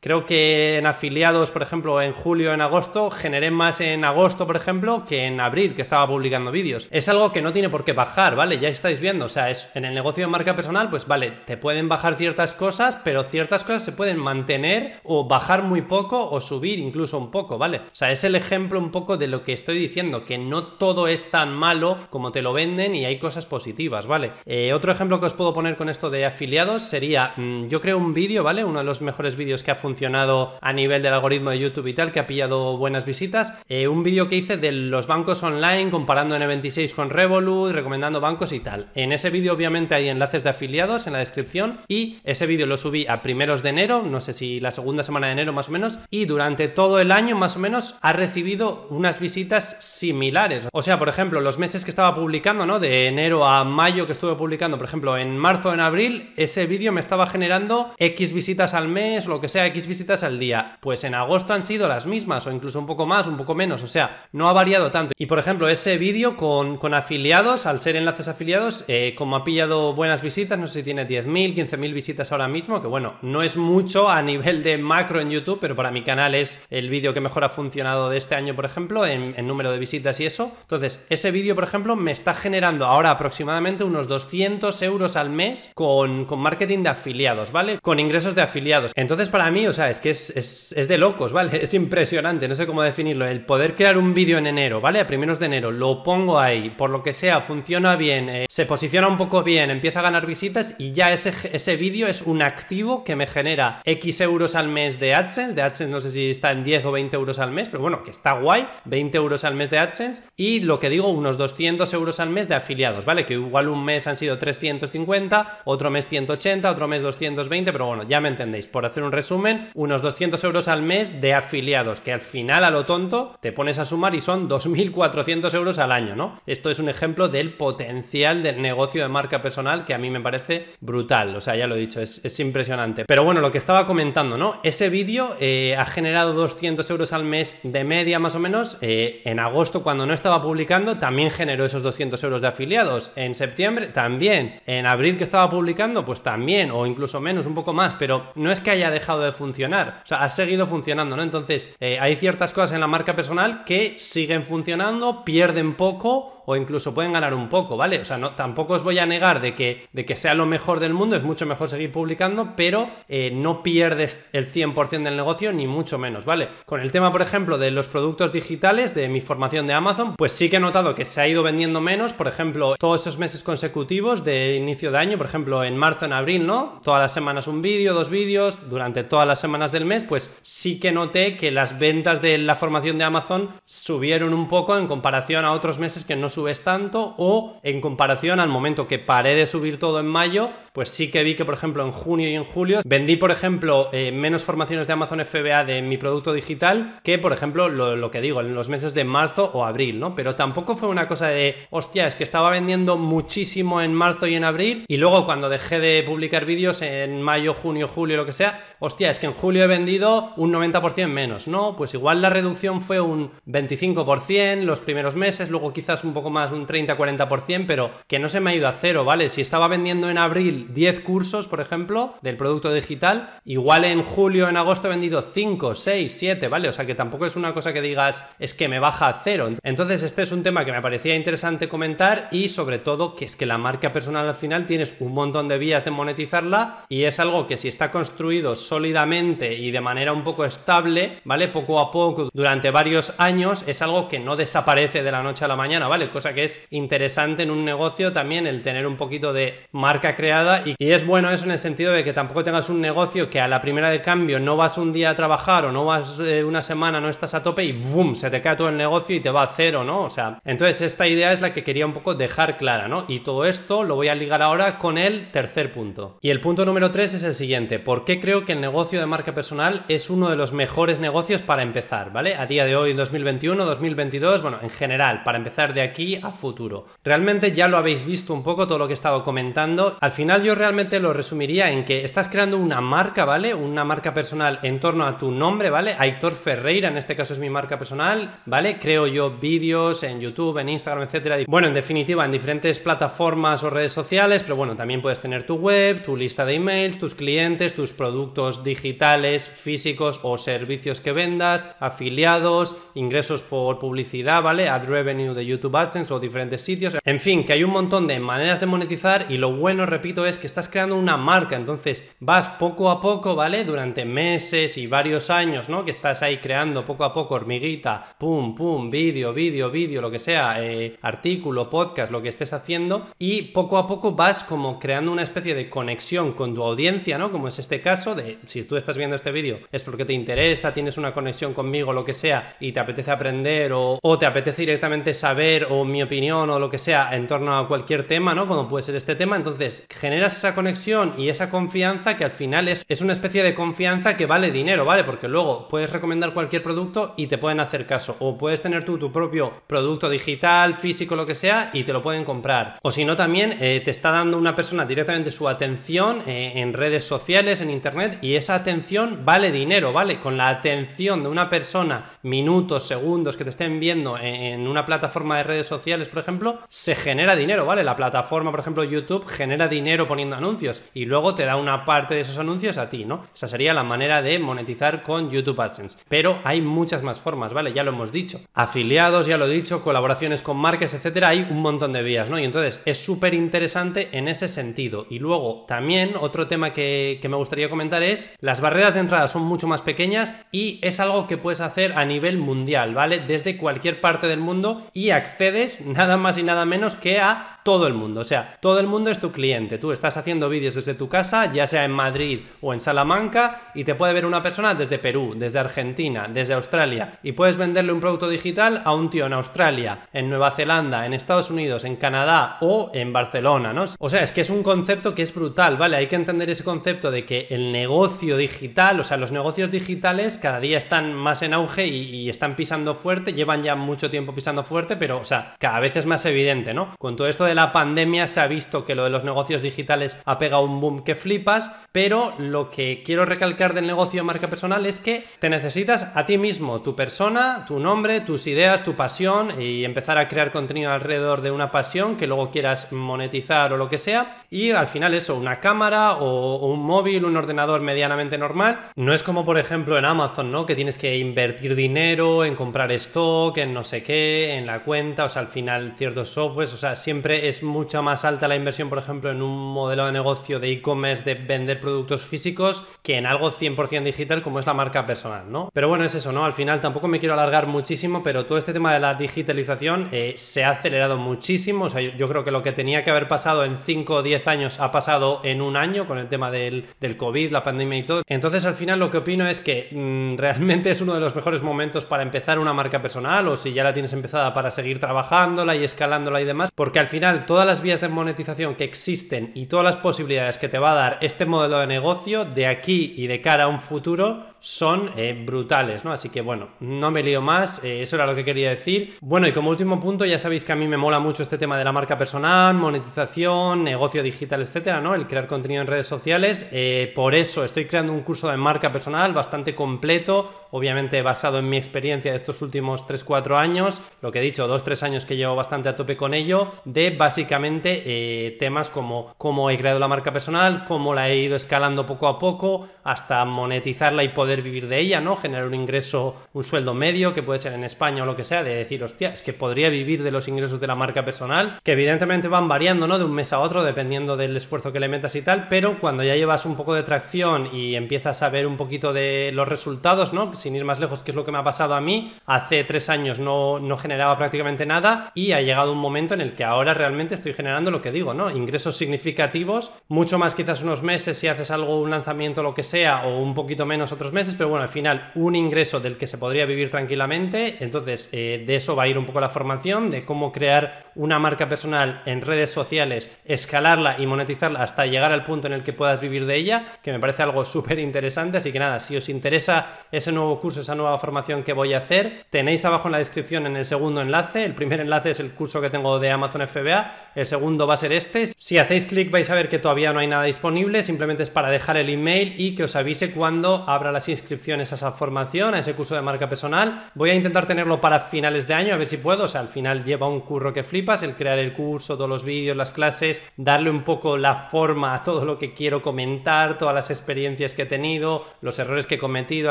creo 0.00 0.26
que 0.26 0.78
en 0.78 0.86
afiliados, 0.86 1.50
por 1.50 1.62
ejemplo, 1.62 2.00
en 2.02 2.12
julio, 2.12 2.52
en 2.52 2.60
agosto, 2.60 3.10
generé 3.10 3.50
más 3.50 3.80
en 3.80 4.04
agosto, 4.04 4.46
por 4.46 4.56
ejemplo, 4.56 5.04
que 5.06 5.24
en 5.24 5.40
abril, 5.40 5.74
que 5.74 5.82
estaba 5.82 6.06
publicando 6.06 6.50
vídeos. 6.50 6.88
Es 6.90 7.08
algo 7.08 7.32
que 7.32 7.42
no 7.42 7.52
tiene 7.52 7.68
por 7.68 7.84
qué 7.84 7.92
bajar, 7.92 8.36
¿vale? 8.36 8.58
Ya 8.58 8.68
estáis 8.68 9.00
viendo. 9.00 9.26
O 9.26 9.28
sea, 9.28 9.50
es 9.50 9.74
en 9.74 9.84
el 9.84 9.94
negocio 9.94 10.24
de 10.24 10.30
marca 10.30 10.54
personal, 10.54 10.90
pues 10.90 11.06
vale, 11.06 11.32
te 11.46 11.56
pueden 11.56 11.88
bajar 11.88 12.16
ciertas 12.16 12.54
cosas, 12.54 12.96
pero 12.96 13.24
ciertas 13.24 13.64
cosas 13.64 13.84
se 13.84 13.92
pueden 13.92 14.18
mantener 14.18 15.00
o 15.04 15.26
bajar 15.26 15.62
muy 15.62 15.82
poco 15.82 16.30
o 16.30 16.40
subir 16.40 16.78
incluso 16.78 17.18
un 17.18 17.30
poco, 17.30 17.58
¿vale? 17.58 17.78
O 17.78 17.94
sea, 17.94 18.12
es 18.12 18.24
el 18.24 18.34
ejemplo 18.34 18.78
un 18.78 18.90
poco 18.90 19.16
de 19.16 19.28
lo 19.28 19.44
que 19.44 19.52
estoy 19.52 19.78
diciendo, 19.78 20.24
que 20.24 20.38
no 20.38 20.64
todo 20.64 21.08
es 21.08 21.30
tan 21.30 21.54
malo 21.54 21.98
como 22.10 22.32
te 22.32 22.42
lo 22.42 22.52
venden 22.52 22.94
y 22.94 23.04
hay 23.04 23.18
cosas 23.18 23.46
positivas, 23.46 24.06
¿vale? 24.06 24.32
Eh, 24.46 24.72
otro 24.72 24.92
ejemplo 24.92 25.20
que 25.20 25.26
os 25.26 25.34
puedo 25.34 25.54
poner 25.54 25.76
con 25.76 25.88
esto 25.88 26.10
de 26.10 26.26
afiliados 26.26 26.82
sería, 26.82 27.34
mm, 27.36 27.68
yo 27.68 27.80
creo 27.80 27.98
un 27.98 28.14
vídeo, 28.14 28.42
¿vale? 28.42 28.64
Uno 28.64 28.78
de 28.80 28.84
los 28.84 29.02
mejores 29.02 29.36
vídeos 29.38 29.62
que 29.62 29.70
ha 29.70 29.76
funcionado 29.76 30.54
a 30.60 30.72
nivel 30.74 31.02
del 31.02 31.14
algoritmo 31.14 31.50
de 31.50 31.58
YouTube 31.58 31.86
y 31.86 31.94
tal, 31.94 32.12
que 32.12 32.20
ha 32.20 32.26
pillado 32.26 32.76
buenas 32.76 33.06
visitas, 33.06 33.54
eh, 33.68 33.88
un 33.88 34.02
vídeo 34.02 34.28
que 34.28 34.36
hice 34.36 34.58
de 34.58 34.72
los 34.72 35.06
bancos 35.06 35.42
online 35.42 35.90
comparando 35.90 36.36
N26 36.36 36.92
con 36.92 37.10
Revolut, 37.10 37.72
recomendando 37.72 38.20
bancos 38.20 38.52
y 38.52 38.60
tal. 38.60 38.90
En 38.94 39.12
ese 39.12 39.30
vídeo 39.30 39.54
obviamente 39.54 39.94
hay 39.94 40.08
enlaces 40.08 40.44
de 40.44 40.50
afiliados 40.50 41.06
en 41.06 41.14
la 41.14 41.20
descripción 41.20 41.80
y 41.88 42.18
ese 42.24 42.46
vídeo 42.46 42.66
lo 42.66 42.76
subí 42.76 43.06
a 43.06 43.22
primeros 43.22 43.62
de 43.62 43.70
enero, 43.70 44.02
no 44.02 44.20
sé 44.20 44.32
si 44.32 44.60
la 44.60 44.72
segunda 44.72 45.02
semana 45.02 45.28
de 45.28 45.34
enero 45.34 45.52
más 45.52 45.68
o 45.68 45.72
menos, 45.72 45.98
y 46.10 46.26
durante 46.26 46.68
todo 46.68 47.00
el 47.00 47.12
año 47.12 47.36
más 47.36 47.56
o 47.56 47.60
menos 47.60 47.94
ha 48.00 48.12
recibido 48.12 48.86
unas 48.90 49.20
visitas 49.20 49.76
similares. 49.80 50.68
O 50.72 50.82
sea, 50.82 50.98
por 50.98 51.08
ejemplo, 51.08 51.40
los 51.40 51.58
meses 51.58 51.84
que 51.84 51.90
estaba 51.90 52.14
publicando, 52.14 52.66
¿no? 52.66 52.80
De 52.80 53.06
enero 53.06 53.46
a 53.46 53.64
mayo 53.64 54.06
que 54.06 54.12
estuve 54.12 54.34
publicando, 54.34 54.78
por 54.78 54.86
ejemplo, 54.86 55.16
en 55.16 55.36
marzo, 55.38 55.72
en 55.72 55.80
abril, 55.80 56.32
ese 56.36 56.66
vídeo 56.66 56.92
me 56.92 57.00
estaba 57.00 57.26
generando 57.26 57.94
X 57.98 58.32
visitas 58.32 58.74
al 58.74 58.88
mes, 58.88 59.26
lo 59.28 59.40
que 59.40 59.48
sea, 59.48 59.66
X 59.66 59.86
visitas 59.86 60.22
al 60.22 60.38
día. 60.38 60.78
Pues 60.80 61.04
en 61.04 61.14
agosto 61.14 61.52
han 61.52 61.62
sido 61.62 61.88
las 61.88 62.06
mismas, 62.06 62.46
o 62.46 62.52
incluso 62.52 62.78
un 62.78 62.86
poco 62.86 63.06
más, 63.06 63.26
un 63.26 63.36
poco 63.36 63.54
menos, 63.54 63.82
o 63.82 63.86
sea, 63.86 64.26
no 64.32 64.48
ha 64.48 64.52
variado 64.52 64.90
tanto. 64.90 65.12
Y 65.16 65.26
por 65.26 65.38
ejemplo, 65.38 65.68
ese 65.68 65.98
vídeo 65.98 66.36
con, 66.36 66.76
con 66.78 66.94
afiliados, 66.94 67.66
al 67.66 67.80
ser 67.80 67.96
enlaces 67.96 68.28
afiliados, 68.28 68.84
eh, 68.88 69.14
como 69.16 69.36
ha 69.36 69.44
pillado 69.44 69.94
buenas 69.94 70.22
visitas, 70.22 70.58
no 70.58 70.66
sé 70.66 70.80
si 70.80 70.82
tiene 70.82 71.06
10.000, 71.06 71.54
15.000 71.54 71.92
visitas 71.92 72.32
ahora 72.32 72.48
mismo, 72.48 72.80
que 72.80 72.88
bueno, 72.88 73.18
no 73.22 73.42
es 73.42 73.56
mucho 73.56 74.08
a 74.08 74.22
nivel 74.22 74.62
de 74.62 74.78
macro 74.78 75.20
en 75.20 75.30
YouTube, 75.30 75.58
pero 75.60 75.76
para 75.76 75.90
mi 75.90 76.02
canal 76.02 76.34
es 76.34 76.66
el 76.70 76.88
vídeo 76.88 77.14
que 77.14 77.20
mejor 77.20 77.44
ha 77.44 77.50
funcionado 77.50 78.10
de 78.10 78.18
este 78.18 78.34
año, 78.34 78.54
por 78.54 78.64
ejemplo, 78.64 79.06
en, 79.06 79.34
en 79.36 79.46
número 79.46 79.70
de 79.72 79.78
visitas 79.78 80.20
y 80.20 80.26
eso. 80.26 80.52
Entonces, 80.62 81.06
ese 81.10 81.30
vídeo, 81.30 81.54
por 81.54 81.64
ejemplo, 81.64 81.96
me 81.96 82.12
está 82.12 82.34
generando 82.34 82.86
ahora 82.86 83.10
aproximadamente 83.10 83.84
unos 83.84 84.08
200 84.08 84.80
euros 84.82 85.16
al 85.16 85.30
mes 85.30 85.70
con, 85.74 86.24
con 86.24 86.38
marketing 86.40 86.82
de 86.82 86.90
afiliados, 86.90 87.52
¿vale? 87.52 87.78
Con 87.80 88.00
ingresos 88.00 88.34
de 88.34 88.42
afiliados. 88.42 88.92
Entonces, 88.94 89.17
para 89.28 89.50
mí, 89.50 89.66
o 89.66 89.72
sea, 89.72 89.90
es 89.90 89.98
que 89.98 90.10
es, 90.10 90.30
es, 90.30 90.88
de 90.88 90.98
locos, 90.98 91.32
¿vale? 91.32 91.58
Es 91.68 91.74
impresionante, 91.74 92.46
no 92.46 92.54
sé 92.54 92.66
cómo 92.66 92.82
definirlo. 92.82 93.26
El 93.26 93.44
poder 93.44 93.74
crear 93.74 93.98
un 93.98 94.14
vídeo 94.14 94.38
en 94.38 94.46
enero, 94.46 94.80
¿vale? 94.80 95.00
A 95.00 95.06
primeros 95.06 95.38
de 95.38 95.46
enero, 95.46 95.72
lo 95.72 96.02
pongo 96.02 96.38
ahí, 96.38 96.70
por 96.70 96.90
lo 96.90 97.02
que 97.02 97.14
sea, 97.14 97.40
funciona 97.40 97.96
bien, 97.96 98.28
eh, 98.28 98.46
se 98.48 98.66
posiciona 98.66 99.08
un 99.08 99.16
poco 99.16 99.42
bien, 99.42 99.70
empieza 99.70 99.98
a 100.00 100.02
ganar 100.02 100.26
visitas 100.26 100.76
y 100.78 100.92
ya 100.92 101.12
ese, 101.12 101.32
ese 101.52 101.76
vídeo 101.76 102.06
es 102.06 102.22
un 102.22 102.42
activo 102.42 103.02
que 103.02 103.16
me 103.16 103.26
genera 103.26 103.82
X 103.84 104.20
euros 104.20 104.54
al 104.54 104.68
mes 104.68 105.00
de 105.00 105.14
AdSense. 105.14 105.54
De 105.54 105.62
AdSense 105.62 105.92
no 105.92 106.00
sé 106.00 106.10
si 106.10 106.30
está 106.30 106.52
en 106.52 106.64
10 106.64 106.84
o 106.84 106.92
20 106.92 107.16
euros 107.16 107.38
al 107.38 107.50
mes, 107.50 107.68
pero 107.68 107.82
bueno, 107.82 108.02
que 108.04 108.10
está 108.10 108.32
guay, 108.32 108.68
20 108.84 109.16
euros 109.16 109.44
al 109.44 109.54
mes 109.54 109.70
de 109.70 109.78
AdSense 109.78 110.24
y 110.36 110.60
lo 110.60 110.78
que 110.78 110.90
digo, 110.90 111.08
unos 111.08 111.38
200 111.38 111.92
euros 111.94 112.20
al 112.20 112.30
mes 112.30 112.48
de 112.48 112.54
afiliados, 112.54 113.04
¿vale? 113.04 113.26
Que 113.26 113.34
igual 113.34 113.68
un 113.68 113.84
mes 113.84 114.06
han 114.06 114.16
sido 114.16 114.38
350, 114.38 115.62
otro 115.64 115.90
mes 115.90 116.08
180, 116.08 116.70
otro 116.70 116.88
mes 116.88 117.02
220, 117.02 117.72
pero 117.72 117.86
bueno, 117.86 118.02
ya 118.04 118.20
me 118.20 118.28
entendéis. 118.28 118.66
Por 118.66 118.84
hacer 118.84 119.02
un 119.08 119.12
resumen, 119.12 119.70
unos 119.74 120.02
200 120.02 120.42
euros 120.44 120.68
al 120.68 120.82
mes 120.82 121.20
de 121.20 121.34
afiliados, 121.34 122.00
que 122.00 122.12
al 122.12 122.20
final 122.20 122.64
a 122.64 122.70
lo 122.70 122.86
tonto 122.86 123.36
te 123.40 123.52
pones 123.52 123.78
a 123.78 123.84
sumar 123.84 124.14
y 124.14 124.20
son 124.20 124.48
2.400 124.48 125.52
euros 125.54 125.78
al 125.78 125.92
año, 125.92 126.14
¿no? 126.14 126.40
Esto 126.46 126.70
es 126.70 126.78
un 126.78 126.88
ejemplo 126.88 127.28
del 127.28 127.54
potencial 127.54 128.42
del 128.42 128.62
negocio 128.62 129.02
de 129.02 129.08
marca 129.08 129.42
personal 129.42 129.84
que 129.84 129.94
a 129.94 129.98
mí 129.98 130.10
me 130.10 130.20
parece 130.20 130.66
brutal, 130.80 131.34
o 131.34 131.40
sea, 131.40 131.56
ya 131.56 131.66
lo 131.66 131.74
he 131.74 131.80
dicho, 131.80 132.00
es, 132.00 132.24
es 132.24 132.38
impresionante. 132.40 133.04
Pero 133.06 133.24
bueno, 133.24 133.40
lo 133.40 133.50
que 133.50 133.58
estaba 133.58 133.86
comentando, 133.86 134.38
¿no? 134.38 134.60
Ese 134.62 134.90
vídeo 134.90 135.34
eh, 135.40 135.76
ha 135.78 135.86
generado 135.86 136.34
200 136.34 136.88
euros 136.90 137.12
al 137.12 137.24
mes 137.24 137.54
de 137.62 137.84
media 137.84 138.18
más 138.18 138.34
o 138.34 138.38
menos. 138.38 138.76
Eh, 138.80 139.22
en 139.24 139.38
agosto, 139.38 139.82
cuando 139.82 140.06
no 140.06 140.14
estaba 140.14 140.42
publicando, 140.42 140.98
también 140.98 141.30
generó 141.30 141.64
esos 141.64 141.82
200 141.82 142.22
euros 142.22 142.42
de 142.42 142.48
afiliados. 142.48 143.10
En 143.16 143.34
septiembre, 143.34 143.86
también. 143.86 144.60
En 144.66 144.86
abril, 144.86 145.16
que 145.16 145.24
estaba 145.24 145.50
publicando, 145.50 146.04
pues 146.04 146.22
también, 146.22 146.70
o 146.70 146.86
incluso 146.86 147.20
menos, 147.20 147.46
un 147.46 147.54
poco 147.54 147.72
más, 147.72 147.96
pero 147.96 148.30
no 148.34 148.52
es 148.52 148.60
que 148.60 148.70
haya 148.70 148.90
dejado 148.98 149.22
de 149.22 149.32
funcionar, 149.32 150.00
o 150.04 150.06
sea, 150.06 150.22
ha 150.22 150.28
seguido 150.28 150.66
funcionando, 150.66 151.16
¿no? 151.16 151.22
Entonces, 151.22 151.76
eh, 151.80 151.98
hay 152.00 152.16
ciertas 152.16 152.52
cosas 152.52 152.72
en 152.72 152.80
la 152.80 152.86
marca 152.86 153.16
personal 153.16 153.64
que 153.64 153.96
siguen 153.98 154.44
funcionando, 154.44 155.24
pierden 155.24 155.74
poco 155.74 156.37
o 156.50 156.56
incluso 156.56 156.94
pueden 156.94 157.12
ganar 157.12 157.34
un 157.34 157.50
poco, 157.50 157.76
¿vale? 157.76 158.00
O 158.00 158.06
sea, 158.06 158.16
no, 158.16 158.30
tampoco 158.30 158.72
os 158.72 158.82
voy 158.82 158.98
a 158.98 159.04
negar 159.04 159.42
de 159.42 159.54
que, 159.54 159.86
de 159.92 160.06
que 160.06 160.16
sea 160.16 160.32
lo 160.32 160.46
mejor 160.46 160.80
del 160.80 160.94
mundo, 160.94 161.14
es 161.14 161.22
mucho 161.22 161.44
mejor 161.44 161.68
seguir 161.68 161.92
publicando, 161.92 162.54
pero 162.56 162.88
eh, 163.06 163.30
no 163.30 163.62
pierdes 163.62 164.26
el 164.32 164.50
100% 164.50 165.02
del 165.02 165.14
negocio, 165.14 165.52
ni 165.52 165.66
mucho 165.66 165.98
menos, 165.98 166.24
¿vale? 166.24 166.48
Con 166.64 166.80
el 166.80 166.90
tema, 166.90 167.12
por 167.12 167.20
ejemplo, 167.20 167.58
de 167.58 167.70
los 167.70 167.88
productos 167.88 168.32
digitales, 168.32 168.94
de 168.94 169.10
mi 169.10 169.20
formación 169.20 169.66
de 169.66 169.74
Amazon, 169.74 170.14
pues 170.16 170.32
sí 170.32 170.48
que 170.48 170.56
he 170.56 170.60
notado 170.60 170.94
que 170.94 171.04
se 171.04 171.20
ha 171.20 171.28
ido 171.28 171.42
vendiendo 171.42 171.82
menos, 171.82 172.14
por 172.14 172.28
ejemplo, 172.28 172.76
todos 172.78 173.02
esos 173.02 173.18
meses 173.18 173.42
consecutivos 173.42 174.24
de 174.24 174.56
inicio 174.56 174.90
de 174.90 174.96
año, 174.96 175.18
por 175.18 175.26
ejemplo, 175.26 175.64
en 175.64 175.76
marzo, 175.76 176.06
en 176.06 176.14
abril, 176.14 176.46
¿no? 176.46 176.80
Todas 176.82 177.02
las 177.02 177.12
semanas 177.12 177.46
un 177.46 177.60
vídeo, 177.60 177.92
dos 177.92 178.08
vídeos, 178.08 178.58
durante 178.70 179.04
todas 179.04 179.28
las 179.28 179.38
semanas 179.38 179.70
del 179.70 179.84
mes, 179.84 180.02
pues 180.02 180.34
sí 180.40 180.80
que 180.80 180.92
noté 180.92 181.36
que 181.36 181.50
las 181.50 181.78
ventas 181.78 182.22
de 182.22 182.38
la 182.38 182.56
formación 182.56 182.96
de 182.96 183.04
Amazon 183.04 183.50
subieron 183.66 184.32
un 184.32 184.48
poco 184.48 184.78
en 184.78 184.86
comparación 184.86 185.44
a 185.44 185.52
otros 185.52 185.78
meses 185.78 186.06
que 186.06 186.16
no 186.16 186.30
subes 186.38 186.62
tanto 186.62 187.16
o 187.18 187.58
en 187.64 187.80
comparación 187.80 188.38
al 188.38 188.48
momento 188.48 188.86
que 188.86 189.00
paré 189.00 189.34
de 189.34 189.48
subir 189.48 189.80
todo 189.80 189.98
en 189.98 190.06
mayo, 190.06 190.50
pues 190.72 190.88
sí 190.88 191.10
que 191.10 191.24
vi 191.24 191.34
que 191.34 191.44
por 191.44 191.54
ejemplo 191.54 191.84
en 191.84 191.90
junio 191.90 192.28
y 192.28 192.36
en 192.36 192.44
julio 192.44 192.80
vendí 192.86 193.16
por 193.16 193.32
ejemplo 193.32 193.88
eh, 193.92 194.12
menos 194.12 194.44
formaciones 194.44 194.86
de 194.86 194.92
Amazon 194.92 195.24
FBA 195.24 195.64
de 195.64 195.82
mi 195.82 195.96
producto 195.96 196.32
digital 196.32 197.00
que 197.02 197.18
por 197.18 197.32
ejemplo 197.32 197.68
lo, 197.68 197.96
lo, 197.96 198.12
que 198.12 198.20
digo 198.20 198.40
en 198.40 198.54
los 198.54 198.68
meses 198.68 198.94
de 198.94 199.02
marzo 199.02 199.50
o 199.52 199.64
abril, 199.64 199.98
¿no? 199.98 200.14
Pero 200.14 200.36
tampoco 200.36 200.76
fue 200.76 200.88
una 200.88 201.08
cosa 201.08 201.26
de, 201.26 201.56
hostia, 201.70 202.06
es 202.06 202.14
que 202.14 202.22
estaba 202.22 202.50
vendiendo 202.50 202.96
muchísimo 202.96 203.82
en 203.82 203.92
marzo 203.92 204.28
y 204.28 204.36
en 204.36 204.44
abril 204.44 204.84
y 204.86 204.98
luego 204.98 205.26
cuando 205.26 205.48
dejé 205.48 205.80
de 205.80 206.04
publicar 206.04 206.44
vídeos 206.44 206.82
en 206.82 207.20
mayo, 207.20 207.52
junio, 207.54 207.88
julio, 207.92 208.16
lo 208.16 208.26
que 208.26 208.32
sea, 208.32 208.64
hostia, 208.78 209.10
es 209.10 209.18
que 209.18 209.26
en 209.26 209.32
julio 209.32 209.64
he 209.64 209.66
vendido 209.66 210.32
un 210.36 210.52
90% 210.52 211.08
menos, 211.08 211.48
¿no? 211.48 211.74
Pues 211.76 211.94
igual 211.94 212.22
la 212.22 212.30
reducción 212.30 212.80
fue 212.80 213.00
un 213.00 213.32
25% 213.48 214.62
los 214.62 214.78
primeros 214.78 215.16
meses, 215.16 215.50
luego 215.50 215.72
quizás 215.72 216.04
un 216.04 216.14
poco 216.14 216.27
más, 216.30 216.52
un 216.52 216.66
30-40%, 216.66 217.64
pero 217.66 217.90
que 218.06 218.18
no 218.18 218.28
se 218.28 218.40
me 218.40 218.50
ha 218.50 218.54
ido 218.54 218.68
a 218.68 218.72
cero, 218.72 219.04
¿vale? 219.04 219.28
Si 219.28 219.40
estaba 219.40 219.68
vendiendo 219.68 220.10
en 220.10 220.18
abril 220.18 220.68
10 220.74 221.00
cursos, 221.00 221.48
por 221.48 221.60
ejemplo, 221.60 222.14
del 222.22 222.36
producto 222.36 222.72
digital, 222.72 223.38
igual 223.44 223.84
en 223.84 224.02
julio, 224.02 224.48
en 224.48 224.56
agosto 224.56 224.88
he 224.88 224.90
vendido 224.90 225.22
5, 225.22 225.74
6, 225.74 226.12
7, 226.16 226.48
¿vale? 226.48 226.68
O 226.68 226.72
sea 226.72 226.86
que 226.86 226.94
tampoco 226.94 227.26
es 227.26 227.36
una 227.36 227.54
cosa 227.54 227.72
que 227.72 227.80
digas, 227.80 228.24
es 228.38 228.54
que 228.54 228.68
me 228.68 228.78
baja 228.78 229.08
a 229.08 229.20
cero. 229.24 229.48
Entonces 229.62 230.02
este 230.02 230.22
es 230.22 230.32
un 230.32 230.42
tema 230.42 230.64
que 230.64 230.72
me 230.72 230.82
parecía 230.82 231.14
interesante 231.14 231.68
comentar 231.68 232.28
y 232.30 232.48
sobre 232.48 232.78
todo 232.78 233.16
que 233.16 233.24
es 233.24 233.36
que 233.36 233.46
la 233.46 233.58
marca 233.58 233.92
personal 233.92 234.26
al 234.26 234.34
final 234.34 234.66
tienes 234.66 234.94
un 235.00 235.12
montón 235.12 235.48
de 235.48 235.58
vías 235.58 235.84
de 235.84 235.90
monetizarla 235.90 236.84
y 236.88 237.04
es 237.04 237.18
algo 237.20 237.46
que 237.46 237.56
si 237.56 237.68
está 237.68 237.90
construido 237.90 238.56
sólidamente 238.56 239.54
y 239.54 239.70
de 239.70 239.80
manera 239.80 240.12
un 240.12 240.24
poco 240.24 240.44
estable, 240.44 241.20
¿vale? 241.24 241.48
Poco 241.48 241.80
a 241.80 241.90
poco, 241.90 242.30
durante 242.32 242.70
varios 242.70 243.14
años, 243.18 243.64
es 243.66 243.82
algo 243.82 244.08
que 244.08 244.18
no 244.18 244.36
desaparece 244.36 245.02
de 245.02 245.12
la 245.12 245.22
noche 245.22 245.44
a 245.44 245.48
la 245.48 245.56
mañana, 245.56 245.88
¿vale? 245.88 246.10
Cosa 246.18 246.34
que 246.34 246.42
es 246.42 246.66
interesante 246.70 247.44
en 247.44 247.50
un 247.52 247.64
negocio 247.64 248.12
también 248.12 248.48
el 248.48 248.64
tener 248.64 248.88
un 248.88 248.96
poquito 248.96 249.32
de 249.32 249.54
marca 249.70 250.16
creada 250.16 250.64
y, 250.66 250.74
es 250.80 251.06
bueno 251.06 251.30
eso 251.30 251.44
en 251.44 251.52
el 251.52 251.60
sentido 251.60 251.92
de 251.92 252.02
que 252.02 252.12
tampoco 252.12 252.42
tengas 252.42 252.68
un 252.68 252.80
negocio 252.80 253.30
que 253.30 253.38
a 253.38 253.46
la 253.46 253.60
primera 253.60 253.88
de 253.88 254.02
cambio 254.02 254.40
no 254.40 254.56
vas 254.56 254.78
un 254.78 254.92
día 254.92 255.10
a 255.10 255.14
trabajar 255.14 255.64
o 255.64 255.70
no 255.70 255.84
vas 255.84 256.18
eh, 256.18 256.42
una 256.42 256.60
semana, 256.60 257.00
no 257.00 257.08
estás 257.08 257.34
a 257.34 257.44
tope 257.44 257.62
y 257.62 257.70
¡boom! 257.70 258.16
se 258.16 258.30
te 258.30 258.42
cae 258.42 258.56
todo 258.56 258.68
el 258.68 258.76
negocio 258.76 259.14
y 259.14 259.20
te 259.20 259.30
va 259.30 259.44
a 259.44 259.52
cero, 259.54 259.84
¿no? 259.84 260.02
O 260.02 260.10
sea, 260.10 260.40
entonces 260.44 260.80
esta 260.80 261.06
idea 261.06 261.32
es 261.32 261.40
la 261.40 261.54
que 261.54 261.62
quería 261.62 261.86
un 261.86 261.92
poco 261.92 262.16
dejar 262.16 262.58
clara, 262.58 262.88
¿no? 262.88 263.04
Y 263.06 263.20
todo 263.20 263.44
esto 263.44 263.84
lo 263.84 263.94
voy 263.94 264.08
a 264.08 264.16
ligar 264.16 264.42
ahora 264.42 264.76
con 264.78 264.98
el 264.98 265.30
tercer 265.30 265.72
punto. 265.72 266.18
Y 266.20 266.30
el 266.30 266.40
punto 266.40 266.64
número 266.64 266.90
tres 266.90 267.14
es 267.14 267.22
el 267.22 267.36
siguiente. 267.36 267.78
¿Por 267.78 268.04
qué 268.04 268.18
creo 268.18 268.44
que 268.44 268.54
el 268.54 268.60
negocio 268.60 268.98
de 268.98 269.06
marca 269.06 269.36
personal 269.36 269.84
es 269.86 270.10
uno 270.10 270.30
de 270.30 270.36
los 270.36 270.52
mejores 270.52 270.98
negocios 270.98 271.42
para 271.42 271.62
empezar, 271.62 272.12
¿vale? 272.12 272.34
A 272.34 272.46
día 272.46 272.64
de 272.64 272.74
hoy, 272.74 272.94
2021, 272.94 273.64
2022, 273.64 274.42
bueno, 274.42 274.58
en 274.62 274.70
general, 274.70 275.22
para 275.22 275.38
empezar 275.38 275.74
de 275.74 275.82
aquí 275.82 275.97
a 276.22 276.30
futuro. 276.30 276.86
Realmente 277.02 277.52
ya 277.52 277.68
lo 277.68 277.76
habéis 277.76 278.06
visto 278.06 278.32
un 278.32 278.42
poco 278.42 278.68
todo 278.68 278.78
lo 278.78 278.86
que 278.86 278.92
he 278.92 278.94
estado 278.94 279.24
comentando. 279.24 279.96
Al 280.00 280.12
final 280.12 280.42
yo 280.42 280.54
realmente 280.54 281.00
lo 281.00 281.12
resumiría 281.12 281.70
en 281.70 281.84
que 281.84 282.04
estás 282.04 282.28
creando 282.28 282.56
una 282.56 282.80
marca, 282.80 283.24
¿vale? 283.24 283.54
Una 283.54 283.84
marca 283.84 284.14
personal 284.14 284.60
en 284.62 284.80
torno 284.80 285.04
a 285.04 285.18
tu 285.18 285.30
nombre, 285.30 285.70
¿vale? 285.70 285.96
Aitor 285.98 286.34
Ferreira, 286.34 286.88
en 286.88 286.96
este 286.96 287.16
caso 287.16 287.32
es 287.32 287.40
mi 287.40 287.50
marca 287.50 287.78
personal, 287.78 288.40
¿vale? 288.46 288.78
Creo 288.78 289.06
yo 289.06 289.38
vídeos 289.38 290.02
en 290.04 290.20
YouTube, 290.20 290.58
en 290.58 290.68
Instagram, 290.68 291.04
etcétera. 291.04 291.38
Bueno, 291.46 291.68
en 291.68 291.74
definitiva, 291.74 292.24
en 292.24 292.32
diferentes 292.32 292.78
plataformas 292.78 293.62
o 293.62 293.70
redes 293.70 293.92
sociales, 293.92 294.42
pero 294.42 294.56
bueno, 294.56 294.76
también 294.76 295.02
puedes 295.02 295.20
tener 295.20 295.44
tu 295.44 295.56
web, 295.56 296.02
tu 296.02 296.16
lista 296.16 296.44
de 296.44 296.54
emails, 296.54 296.98
tus 296.98 297.14
clientes, 297.14 297.74
tus 297.74 297.92
productos 297.92 298.62
digitales, 298.62 299.48
físicos 299.48 300.20
o 300.22 300.38
servicios 300.38 301.00
que 301.00 301.12
vendas, 301.12 301.74
afiliados, 301.80 302.76
ingresos 302.94 303.42
por 303.42 303.78
publicidad, 303.78 304.42
¿vale? 304.42 304.68
Ad 304.68 304.84
revenue 304.84 305.34
de 305.34 305.46
YouTube 305.46 305.76
AdSense 305.88 306.12
o 306.12 306.20
diferentes 306.20 306.62
sitios. 306.62 306.96
En 307.04 307.20
fin, 307.20 307.44
que 307.44 307.54
hay 307.54 307.64
un 307.64 307.70
montón 307.70 308.06
de 308.06 308.20
maneras 308.20 308.60
de 308.60 308.66
monetizar 308.66 309.26
y 309.28 309.38
lo 309.38 309.52
bueno, 309.52 309.86
repito, 309.86 310.26
es 310.26 310.38
que 310.38 310.46
estás 310.46 310.68
creando 310.68 310.96
una 310.96 311.16
marca. 311.16 311.56
Entonces 311.56 312.10
vas 312.20 312.48
poco 312.48 312.90
a 312.90 313.00
poco, 313.00 313.34
¿vale? 313.34 313.64
Durante 313.64 314.04
meses 314.04 314.76
y 314.76 314.86
varios 314.86 315.30
años, 315.30 315.68
¿no? 315.68 315.84
Que 315.84 315.90
estás 315.90 316.22
ahí 316.22 316.38
creando 316.38 316.84
poco 316.84 317.04
a 317.04 317.14
poco 317.14 317.34
hormiguita, 317.34 318.16
pum, 318.18 318.54
pum, 318.54 318.90
vídeo, 318.90 319.32
vídeo, 319.32 319.70
vídeo, 319.70 320.00
lo 320.00 320.10
que 320.10 320.18
sea, 320.18 320.62
eh, 320.62 320.98
artículo, 321.02 321.70
podcast, 321.70 322.12
lo 322.12 322.22
que 322.22 322.28
estés 322.28 322.52
haciendo. 322.52 323.08
Y 323.18 323.42
poco 323.42 323.78
a 323.78 323.86
poco 323.86 324.12
vas 324.12 324.44
como 324.44 324.78
creando 324.78 325.12
una 325.12 325.22
especie 325.22 325.54
de 325.54 325.70
conexión 325.70 326.32
con 326.32 326.54
tu 326.54 326.62
audiencia, 326.62 327.18
¿no? 327.18 327.32
Como 327.32 327.48
es 327.48 327.58
este 327.58 327.80
caso 327.80 328.14
de 328.14 328.38
si 328.44 328.64
tú 328.64 328.76
estás 328.76 328.96
viendo 328.96 329.16
este 329.16 329.32
vídeo 329.32 329.58
es 329.72 329.82
porque 329.82 330.04
te 330.04 330.12
interesa, 330.12 330.74
tienes 330.74 330.98
una 330.98 331.14
conexión 331.14 331.54
conmigo, 331.54 331.92
lo 331.92 332.04
que 332.04 332.14
sea, 332.14 332.56
y 332.60 332.72
te 332.72 332.80
apetece 332.80 333.10
aprender 333.10 333.72
o, 333.72 333.98
o 334.02 334.18
te 334.18 334.26
apetece 334.26 334.62
directamente 334.62 335.14
saber 335.14 335.66
o 335.70 335.77
mi 335.84 336.02
opinión 336.02 336.50
o 336.50 336.58
lo 336.58 336.70
que 336.70 336.78
sea 336.78 337.14
en 337.14 337.26
torno 337.26 337.58
a 337.58 337.68
cualquier 337.68 338.06
tema, 338.06 338.34
¿no? 338.34 338.46
Como 338.46 338.68
puede 338.68 338.82
ser 338.82 338.96
este 338.96 339.14
tema, 339.14 339.36
entonces 339.36 339.86
generas 339.90 340.36
esa 340.36 340.54
conexión 340.54 341.14
y 341.18 341.28
esa 341.28 341.50
confianza 341.50 342.16
que 342.16 342.24
al 342.24 342.32
final 342.32 342.68
es, 342.68 342.84
es 342.88 343.00
una 343.00 343.12
especie 343.12 343.42
de 343.42 343.54
confianza 343.54 344.16
que 344.16 344.26
vale 344.26 344.50
dinero, 344.50 344.84
¿vale? 344.84 345.04
Porque 345.04 345.28
luego 345.28 345.68
puedes 345.68 345.92
recomendar 345.92 346.32
cualquier 346.32 346.62
producto 346.62 347.14
y 347.16 347.26
te 347.26 347.38
pueden 347.38 347.60
hacer 347.60 347.86
caso, 347.86 348.16
o 348.20 348.38
puedes 348.38 348.62
tener 348.62 348.84
tú 348.84 348.98
tu 348.98 349.12
propio 349.12 349.52
producto 349.66 350.08
digital, 350.08 350.74
físico, 350.74 351.16
lo 351.16 351.26
que 351.26 351.34
sea, 351.34 351.70
y 351.72 351.84
te 351.84 351.92
lo 351.92 352.02
pueden 352.02 352.24
comprar. 352.24 352.78
O 352.82 352.92
si 352.92 353.04
no, 353.04 353.16
también 353.16 353.56
eh, 353.60 353.80
te 353.84 353.90
está 353.90 354.10
dando 354.10 354.38
una 354.38 354.56
persona 354.56 354.84
directamente 354.84 355.30
su 355.30 355.48
atención 355.48 356.22
eh, 356.26 356.52
en 356.56 356.72
redes 356.72 357.04
sociales, 357.04 357.60
en 357.60 357.70
internet, 357.70 358.18
y 358.22 358.34
esa 358.34 358.54
atención 358.54 359.24
vale 359.24 359.52
dinero, 359.52 359.92
¿vale? 359.92 360.20
Con 360.20 360.36
la 360.36 360.48
atención 360.48 361.22
de 361.22 361.28
una 361.28 361.50
persona, 361.50 362.10
minutos, 362.22 362.86
segundos 362.86 363.36
que 363.36 363.44
te 363.44 363.50
estén 363.50 363.80
viendo 363.80 364.18
en 364.18 364.66
una 364.66 364.84
plataforma 364.84 365.38
de 365.38 365.44
redes 365.44 365.66
sociales, 365.68 366.08
por 366.08 366.20
ejemplo, 366.20 366.58
se 366.68 366.94
genera 366.94 367.36
dinero, 367.36 367.66
¿vale? 367.66 367.84
La 367.84 367.96
plataforma, 367.96 368.50
por 368.50 368.60
ejemplo, 368.60 368.84
YouTube, 368.84 369.26
genera 369.26 369.68
dinero 369.68 370.06
poniendo 370.06 370.36
anuncios 370.36 370.82
y 370.94 371.04
luego 371.04 371.34
te 371.34 371.44
da 371.44 371.56
una 371.56 371.84
parte 371.84 372.14
de 372.14 372.22
esos 372.22 372.38
anuncios 372.38 372.78
a 372.78 372.90
ti, 372.90 373.04
¿no? 373.04 373.26
Esa 373.34 373.48
sería 373.48 373.74
la 373.74 373.84
manera 373.84 374.22
de 374.22 374.38
monetizar 374.38 375.02
con 375.02 375.30
YouTube 375.30 375.60
AdSense. 375.60 375.98
Pero 376.08 376.40
hay 376.44 376.60
muchas 376.60 377.02
más 377.02 377.20
formas, 377.20 377.52
¿vale? 377.52 377.72
Ya 377.72 377.84
lo 377.84 377.90
hemos 377.90 378.12
dicho. 378.12 378.40
Afiliados, 378.54 379.26
ya 379.26 379.38
lo 379.38 379.46
he 379.46 379.50
dicho, 379.50 379.82
colaboraciones 379.82 380.42
con 380.42 380.56
marcas, 380.56 380.94
etcétera, 380.94 381.28
hay 381.28 381.46
un 381.48 381.60
montón 381.60 381.92
de 381.92 382.02
vías, 382.02 382.30
¿no? 382.30 382.38
Y 382.38 382.44
entonces 382.44 382.82
es 382.84 382.98
súper 382.98 383.34
interesante 383.34 384.08
en 384.12 384.28
ese 384.28 384.48
sentido. 384.48 385.06
Y 385.10 385.18
luego 385.18 385.64
también 385.68 386.14
otro 386.18 386.46
tema 386.46 386.72
que, 386.72 387.18
que 387.20 387.28
me 387.28 387.36
gustaría 387.36 387.70
comentar 387.70 388.02
es 388.02 388.34
las 388.40 388.60
barreras 388.60 388.94
de 388.94 389.00
entrada 389.00 389.28
son 389.28 389.42
mucho 389.42 389.66
más 389.66 389.82
pequeñas 389.82 390.32
y 390.52 390.78
es 390.82 391.00
algo 391.00 391.26
que 391.26 391.38
puedes 391.38 391.60
hacer 391.60 391.92
a 391.96 392.04
nivel 392.04 392.38
mundial, 392.38 392.94
¿vale? 392.94 393.18
Desde 393.18 393.56
cualquier 393.56 394.00
parte 394.00 394.26
del 394.26 394.40
mundo 394.40 394.86
y 394.92 395.10
accedes 395.10 395.57
nada 395.84 396.16
más 396.16 396.38
y 396.38 396.42
nada 396.42 396.64
menos 396.64 396.96
que 396.96 397.20
a 397.20 397.57
todo 397.68 397.86
el 397.86 397.92
mundo. 397.92 398.22
O 398.22 398.24
sea, 398.24 398.56
todo 398.62 398.80
el 398.80 398.86
mundo 398.86 399.10
es 399.10 399.20
tu 399.20 399.30
cliente. 399.30 399.76
Tú 399.76 399.92
estás 399.92 400.16
haciendo 400.16 400.48
vídeos 400.48 400.74
desde 400.74 400.94
tu 400.94 401.10
casa, 401.10 401.52
ya 401.52 401.66
sea 401.66 401.84
en 401.84 401.90
Madrid 401.90 402.40
o 402.62 402.72
en 402.72 402.80
Salamanca, 402.80 403.70
y 403.74 403.84
te 403.84 403.94
puede 403.94 404.14
ver 404.14 404.24
una 404.24 404.42
persona 404.42 404.74
desde 404.74 404.98
Perú, 404.98 405.34
desde 405.36 405.58
Argentina, 405.58 406.30
desde 406.32 406.54
Australia. 406.54 407.18
Y 407.22 407.32
puedes 407.32 407.58
venderle 407.58 407.92
un 407.92 408.00
producto 408.00 408.30
digital 408.30 408.80
a 408.86 408.94
un 408.94 409.10
tío 409.10 409.26
en 409.26 409.34
Australia, 409.34 410.08
en 410.14 410.30
Nueva 410.30 410.50
Zelanda, 410.52 411.04
en 411.04 411.12
Estados 411.12 411.50
Unidos, 411.50 411.84
en 411.84 411.96
Canadá 411.96 412.56
o 412.62 412.90
en 412.94 413.12
Barcelona, 413.12 413.74
¿no? 413.74 413.84
O 413.98 414.08
sea, 414.08 414.22
es 414.22 414.32
que 414.32 414.40
es 414.40 414.48
un 414.48 414.62
concepto 414.62 415.14
que 415.14 415.20
es 415.20 415.34
brutal, 415.34 415.76
¿vale? 415.76 415.98
Hay 415.98 416.06
que 416.06 416.16
entender 416.16 416.48
ese 416.48 416.64
concepto 416.64 417.10
de 417.10 417.26
que 417.26 417.48
el 417.50 417.70
negocio 417.70 418.38
digital, 418.38 418.98
o 418.98 419.04
sea, 419.04 419.18
los 419.18 419.30
negocios 419.30 419.70
digitales 419.70 420.38
cada 420.38 420.58
día 420.58 420.78
están 420.78 421.12
más 421.12 421.42
en 421.42 421.52
auge 421.52 421.86
y, 421.86 422.30
están 422.30 422.56
pisando 422.56 422.94
fuerte, 422.94 423.34
llevan 423.34 423.62
ya 423.62 423.74
mucho 423.74 424.08
tiempo 424.08 424.34
pisando 424.34 424.64
fuerte, 424.64 424.96
pero, 424.96 425.18
o 425.18 425.24
sea, 425.24 425.54
cada 425.58 425.80
vez 425.80 425.96
es 425.96 426.06
más 426.06 426.24
evidente, 426.24 426.72
¿no? 426.72 426.94
Con 426.98 427.14
todo 427.14 427.28
esto 427.28 427.44
de 427.44 427.57
la 427.58 427.72
pandemia 427.72 428.28
se 428.28 428.38
ha 428.40 428.46
visto 428.46 428.84
que 428.84 428.94
lo 428.94 429.02
de 429.02 429.10
los 429.10 429.24
negocios 429.24 429.62
digitales 429.62 430.16
ha 430.24 430.38
pegado 430.38 430.62
un 430.62 430.80
boom 430.80 431.02
que 431.02 431.16
flipas, 431.16 431.72
pero 431.90 432.32
lo 432.38 432.70
que 432.70 433.02
quiero 433.04 433.24
recalcar 433.24 433.74
del 433.74 433.88
negocio 433.88 434.20
de 434.20 434.26
marca 434.26 434.46
personal 434.46 434.86
es 434.86 435.00
que 435.00 435.24
te 435.40 435.50
necesitas 435.50 436.16
a 436.16 436.24
ti 436.24 436.38
mismo, 436.38 436.82
tu 436.82 436.94
persona, 436.94 437.64
tu 437.66 437.80
nombre, 437.80 438.20
tus 438.20 438.46
ideas, 438.46 438.84
tu 438.84 438.94
pasión 438.94 439.60
y 439.60 439.84
empezar 439.84 440.18
a 440.18 440.28
crear 440.28 440.52
contenido 440.52 440.92
alrededor 440.92 441.42
de 441.42 441.50
una 441.50 441.72
pasión 441.72 442.16
que 442.16 442.28
luego 442.28 442.52
quieras 442.52 442.92
monetizar 442.92 443.72
o 443.72 443.76
lo 443.76 443.88
que 443.88 443.98
sea. 443.98 444.44
Y 444.50 444.70
al 444.70 444.86
final 444.86 445.14
eso, 445.14 445.34
una 445.34 445.58
cámara 445.58 446.12
o, 446.12 446.64
un 446.64 446.80
móvil, 446.80 447.24
un 447.24 447.36
ordenador 447.36 447.80
medianamente 447.80 448.38
normal. 448.38 448.90
No 448.94 449.12
es 449.12 449.24
como 449.24 449.44
por 449.44 449.58
ejemplo 449.58 449.98
en 449.98 450.04
Amazon, 450.04 450.52
¿no? 450.52 450.64
Que 450.64 450.76
tienes 450.76 450.96
que 450.96 451.18
invertir 451.18 451.74
dinero 451.74 452.44
en 452.44 452.54
comprar 452.54 452.92
stock, 452.92 453.58
en 453.58 453.74
no 453.74 453.82
sé 453.82 454.04
qué, 454.04 454.54
en 454.54 454.64
la 454.64 454.84
cuenta, 454.84 455.24
o 455.24 455.28
sea, 455.28 455.42
al 455.42 455.48
final 455.48 455.94
ciertos 455.98 456.28
softwares, 456.28 456.72
o 456.72 456.76
sea, 456.76 456.94
siempre 456.94 457.37
es 457.46 457.62
mucha 457.62 458.02
más 458.02 458.24
alta 458.24 458.48
la 458.48 458.56
inversión, 458.56 458.88
por 458.88 458.98
ejemplo, 458.98 459.30
en 459.30 459.42
un 459.42 459.72
modelo 459.72 460.06
de 460.06 460.12
negocio 460.12 460.58
de 460.58 460.72
e-commerce 460.72 461.24
de 461.24 461.34
vender 461.34 461.80
productos 461.80 462.22
físicos 462.22 462.84
que 463.02 463.16
en 463.16 463.26
algo 463.26 463.52
100% 463.52 464.02
digital 464.02 464.42
como 464.42 464.58
es 464.58 464.66
la 464.66 464.74
marca 464.74 465.06
personal, 465.06 465.50
¿no? 465.50 465.70
Pero 465.72 465.88
bueno, 465.88 466.04
es 466.04 466.14
eso, 466.14 466.32
¿no? 466.32 466.44
Al 466.44 466.52
final 466.52 466.80
tampoco 466.80 467.08
me 467.08 467.20
quiero 467.20 467.34
alargar 467.34 467.66
muchísimo, 467.66 468.22
pero 468.22 468.46
todo 468.46 468.58
este 468.58 468.72
tema 468.72 468.92
de 468.92 469.00
la 469.00 469.14
digitalización 469.14 470.08
eh, 470.12 470.34
se 470.36 470.64
ha 470.64 470.70
acelerado 470.70 471.18
muchísimo. 471.18 471.86
O 471.86 471.90
sea, 471.90 472.00
yo, 472.00 472.28
creo 472.28 472.44
que 472.44 472.50
lo 472.50 472.62
que 472.62 472.72
tenía 472.72 473.04
que 473.04 473.10
haber 473.10 473.28
pasado 473.28 473.64
en 473.64 473.76
5 473.76 474.14
o 474.14 474.22
10 474.22 474.46
años 474.48 474.80
ha 474.80 474.90
pasado 474.90 475.40
en 475.44 475.60
un 475.60 475.76
año 475.76 476.06
con 476.06 476.18
el 476.18 476.28
tema 476.28 476.50
del, 476.50 476.86
del 477.00 477.16
COVID, 477.16 477.52
la 477.52 477.62
pandemia 477.62 477.98
y 477.98 478.02
todo. 478.02 478.22
Entonces, 478.26 478.64
al 478.64 478.74
final 478.74 478.98
lo 478.98 479.10
que 479.10 479.18
opino 479.18 479.46
es 479.46 479.60
que 479.60 479.88
mm, 479.90 480.36
realmente 480.38 480.90
es 480.90 481.00
uno 481.00 481.14
de 481.14 481.20
los 481.20 481.34
mejores 481.34 481.62
momentos 481.62 482.04
para 482.04 482.22
empezar 482.22 482.58
una 482.58 482.72
marca 482.72 483.02
personal 483.02 483.48
o 483.48 483.56
si 483.56 483.72
ya 483.72 483.84
la 483.84 483.92
tienes 483.92 484.12
empezada 484.12 484.54
para 484.54 484.70
seguir 484.70 485.00
trabajándola 485.00 485.76
y 485.76 485.84
escalándola 485.84 486.40
y 486.40 486.44
demás, 486.44 486.70
porque 486.74 486.98
al 486.98 487.08
final 487.08 487.27
todas 487.36 487.66
las 487.66 487.82
vías 487.82 488.00
de 488.00 488.08
monetización 488.08 488.74
que 488.74 488.84
existen 488.84 489.52
y 489.54 489.66
todas 489.66 489.84
las 489.84 489.96
posibilidades 489.96 490.58
que 490.58 490.68
te 490.68 490.78
va 490.78 490.92
a 490.92 490.94
dar 490.94 491.18
este 491.20 491.46
modelo 491.46 491.78
de 491.78 491.86
negocio 491.86 492.44
de 492.44 492.66
aquí 492.66 493.14
y 493.16 493.26
de 493.26 493.40
cara 493.40 493.64
a 493.64 493.68
un 493.68 493.80
futuro 493.80 494.48
son 494.60 495.12
eh, 495.16 495.40
brutales, 495.46 496.04
¿no? 496.04 496.12
Así 496.12 496.30
que 496.30 496.40
bueno, 496.40 496.70
no 496.80 497.10
me 497.10 497.22
lío 497.22 497.40
más, 497.40 497.84
eh, 497.84 498.02
eso 498.02 498.16
era 498.16 498.26
lo 498.26 498.34
que 498.34 498.44
quería 498.44 498.70
decir. 498.70 499.16
Bueno, 499.20 499.46
y 499.46 499.52
como 499.52 499.70
último 499.70 500.00
punto, 500.00 500.24
ya 500.24 500.38
sabéis 500.38 500.64
que 500.64 500.72
a 500.72 500.76
mí 500.76 500.88
me 500.88 500.96
mola 500.96 501.20
mucho 501.20 501.42
este 501.42 501.58
tema 501.58 501.78
de 501.78 501.84
la 501.84 501.92
marca 501.92 502.18
personal, 502.18 502.74
monetización, 502.74 503.84
negocio 503.84 504.22
digital, 504.22 504.62
etcétera, 504.62 505.00
¿no? 505.00 505.14
El 505.14 505.26
crear 505.26 505.46
contenido 505.46 505.82
en 505.82 505.86
redes 505.86 506.06
sociales. 506.06 506.68
Eh, 506.72 507.12
por 507.14 507.34
eso 507.34 507.64
estoy 507.64 507.84
creando 507.84 508.12
un 508.12 508.22
curso 508.22 508.48
de 508.48 508.56
marca 508.56 508.90
personal 508.90 509.32
bastante 509.32 509.74
completo, 509.74 510.66
obviamente 510.70 511.22
basado 511.22 511.58
en 511.60 511.68
mi 511.68 511.76
experiencia 511.76 512.32
de 512.32 512.36
estos 512.36 512.60
últimos 512.60 513.06
3-4 513.06 513.56
años, 513.56 514.02
lo 514.22 514.32
que 514.32 514.40
he 514.40 514.42
dicho, 514.42 514.68
2-3 514.68 515.02
años 515.04 515.26
que 515.26 515.36
llevo 515.36 515.54
bastante 515.54 515.88
a 515.88 515.96
tope 515.96 516.16
con 516.16 516.34
ello, 516.34 516.72
de 516.84 517.10
básicamente 517.18 518.56
temas 518.58 518.90
como 518.90 519.34
cómo 519.36 519.70
he 519.70 519.78
creado 519.78 519.98
la 519.98 520.08
marca 520.08 520.32
personal, 520.32 520.84
cómo 520.86 521.14
la 521.14 521.28
he 521.28 521.36
ido 521.36 521.56
escalando 521.56 522.06
poco 522.06 522.28
a 522.28 522.38
poco, 522.38 522.88
hasta 523.04 523.44
monetizarla 523.44 524.22
y 524.24 524.28
poder 524.28 524.62
vivir 524.62 524.88
de 524.88 524.98
ella, 524.98 525.20
¿no? 525.20 525.36
Generar 525.36 525.66
un 525.66 525.74
ingreso, 525.74 526.36
un 526.52 526.64
sueldo 526.64 526.94
medio, 526.94 527.34
que 527.34 527.42
puede 527.42 527.58
ser 527.58 527.72
en 527.72 527.84
España 527.84 528.22
o 528.22 528.26
lo 528.26 528.36
que 528.36 528.44
sea, 528.44 528.62
de 528.62 528.74
decir, 528.74 529.02
hostia, 529.02 529.32
es 529.32 529.42
que 529.42 529.52
podría 529.52 529.90
vivir 529.90 530.22
de 530.22 530.30
los 530.30 530.48
ingresos 530.48 530.80
de 530.80 530.86
la 530.86 530.94
marca 530.94 531.24
personal, 531.24 531.80
que 531.82 531.92
evidentemente 531.92 532.48
van 532.48 532.68
variando, 532.68 533.06
¿no? 533.06 533.18
De 533.18 533.24
un 533.24 533.32
mes 533.32 533.52
a 533.52 533.60
otro, 533.60 533.84
dependiendo 533.84 534.36
del 534.36 534.56
esfuerzo 534.56 534.92
que 534.92 535.00
le 535.00 535.08
metas 535.08 535.34
y 535.34 535.42
tal, 535.42 535.68
pero 535.68 535.98
cuando 535.98 536.22
ya 536.22 536.36
llevas 536.36 536.66
un 536.66 536.76
poco 536.76 536.94
de 536.94 537.02
tracción 537.02 537.70
y 537.72 537.94
empiezas 537.94 538.42
a 538.42 538.48
ver 538.48 538.66
un 538.66 538.76
poquito 538.76 539.12
de 539.12 539.50
los 539.52 539.68
resultados, 539.68 540.32
¿no? 540.32 540.54
Sin 540.54 540.76
ir 540.76 540.84
más 540.84 541.00
lejos, 541.00 541.22
que 541.22 541.32
es 541.32 541.34
lo 541.34 541.44
que 541.44 541.52
me 541.52 541.58
ha 541.58 541.64
pasado 541.64 541.94
a 541.94 542.00
mí, 542.00 542.32
hace 542.46 542.84
tres 542.84 543.08
años 543.08 543.38
no, 543.38 543.80
no 543.80 543.96
generaba 543.96 544.36
prácticamente 544.38 544.86
nada 544.86 545.32
y 545.34 545.52
ha 545.52 545.60
llegado 545.60 545.92
un 545.92 545.98
momento 545.98 546.34
en 546.34 546.40
el 546.40 546.54
que 546.54 546.64
ahora 546.64 546.94
realmente 546.94 547.07
estoy 547.34 547.52
generando 547.52 547.90
lo 547.90 548.02
que 548.02 548.12
digo, 548.12 548.34
¿no? 548.34 548.50
Ingresos 548.50 548.96
significativos, 548.96 549.92
mucho 550.08 550.38
más 550.38 550.54
quizás 550.54 550.82
unos 550.82 551.02
meses 551.02 551.38
si 551.38 551.48
haces 551.48 551.70
algo, 551.70 552.00
un 552.00 552.10
lanzamiento, 552.10 552.62
lo 552.62 552.74
que 552.74 552.82
sea, 552.82 553.26
o 553.26 553.38
un 553.38 553.54
poquito 553.54 553.86
menos 553.86 554.12
otros 554.12 554.32
meses 554.32 554.54
pero 554.56 554.70
bueno, 554.70 554.82
al 554.82 554.88
final 554.88 555.30
un 555.34 555.54
ingreso 555.56 556.00
del 556.00 556.16
que 556.16 556.26
se 556.26 556.38
podría 556.38 556.66
vivir 556.66 556.90
tranquilamente. 556.90 557.76
Entonces, 557.80 558.28
eh, 558.32 558.64
de 558.66 558.76
eso 558.76 558.96
va 558.96 559.04
a 559.04 559.08
ir 559.08 559.18
un 559.18 559.26
poco 559.26 559.40
la 559.40 559.48
formación, 559.48 560.10
de 560.10 560.24
cómo 560.24 560.52
crear 560.52 561.10
una 561.14 561.38
marca 561.38 561.68
personal 561.68 562.22
en 562.26 562.42
redes 562.42 562.70
sociales, 562.70 563.30
escalarla 563.44 564.16
y 564.18 564.26
monetizarla 564.26 564.82
hasta 564.82 565.06
llegar 565.06 565.32
al 565.32 565.44
punto 565.44 565.66
en 565.66 565.72
el 565.72 565.82
que 565.82 565.92
puedas 565.92 566.20
vivir 566.20 566.46
de 566.46 566.56
ella, 566.56 566.84
que 567.02 567.12
me 567.12 567.20
parece 567.20 567.42
algo 567.42 567.64
súper 567.64 567.98
interesante. 567.98 568.58
Así 568.58 568.72
que 568.72 568.78
nada, 568.78 569.00
si 569.00 569.16
os 569.16 569.28
interesa 569.28 569.98
ese 570.12 570.32
nuevo 570.32 570.60
curso, 570.60 570.80
esa 570.80 570.94
nueva 570.94 571.18
formación 571.18 571.62
que 571.62 571.72
voy 571.72 571.94
a 571.94 571.98
hacer, 571.98 572.44
tenéis 572.50 572.84
abajo 572.84 573.08
en 573.08 573.12
la 573.12 573.18
descripción 573.18 573.66
en 573.66 573.76
el 573.76 573.84
segundo 573.84 574.20
enlace. 574.20 574.64
El 574.64 574.74
primer 574.74 575.00
enlace 575.00 575.30
es 575.30 575.40
el 575.40 575.50
curso 575.52 575.80
que 575.80 575.90
tengo 575.90 576.18
de 576.18 576.30
Amazon 576.30 576.66
FBA, 576.66 576.97
el 577.34 577.46
segundo 577.46 577.86
va 577.86 577.94
a 577.94 577.98
ser 577.98 578.12
este. 578.12 578.48
Si 578.56 578.78
hacéis 578.78 579.06
clic 579.06 579.30
vais 579.30 579.48
a 579.48 579.54
ver 579.54 579.68
que 579.68 579.78
todavía 579.78 580.12
no 580.12 580.18
hay 580.18 580.26
nada 580.26 580.44
disponible, 580.44 581.02
simplemente 581.02 581.42
es 581.44 581.50
para 581.50 581.70
dejar 581.70 581.96
el 581.96 582.10
email 582.10 582.54
y 582.58 582.74
que 582.74 582.84
os 582.84 582.96
avise 582.96 583.30
cuando 583.30 583.84
abra 583.86 584.10
las 584.10 584.28
inscripciones 584.28 584.92
a 584.92 584.96
esa 584.96 585.12
formación, 585.12 585.74
a 585.74 585.78
ese 585.78 585.94
curso 585.94 586.16
de 586.16 586.22
marca 586.22 586.48
personal. 586.48 587.10
Voy 587.14 587.30
a 587.30 587.34
intentar 587.34 587.66
tenerlo 587.66 588.00
para 588.00 588.20
finales 588.20 588.66
de 588.66 588.74
año, 588.74 588.94
a 588.94 588.96
ver 588.96 589.06
si 589.06 589.18
puedo. 589.18 589.44
O 589.44 589.48
sea, 589.48 589.60
al 589.60 589.68
final 589.68 590.04
lleva 590.04 590.28
un 590.28 590.40
curro 590.40 590.72
que 590.72 590.82
flipas, 590.82 591.22
el 591.22 591.36
crear 591.36 591.58
el 591.58 591.74
curso, 591.74 592.16
todos 592.16 592.28
los 592.28 592.44
vídeos, 592.44 592.76
las 592.76 592.90
clases, 592.90 593.42
darle 593.56 593.90
un 593.90 594.02
poco 594.02 594.36
la 594.36 594.54
forma 594.56 595.14
a 595.14 595.22
todo 595.22 595.44
lo 595.44 595.58
que 595.58 595.74
quiero 595.74 596.02
comentar, 596.02 596.78
todas 596.78 596.94
las 596.94 597.10
experiencias 597.10 597.72
que 597.74 597.82
he 597.82 597.86
tenido, 597.86 598.46
los 598.60 598.78
errores 598.78 599.06
que 599.06 599.14
he 599.14 599.18
cometido. 599.18 599.70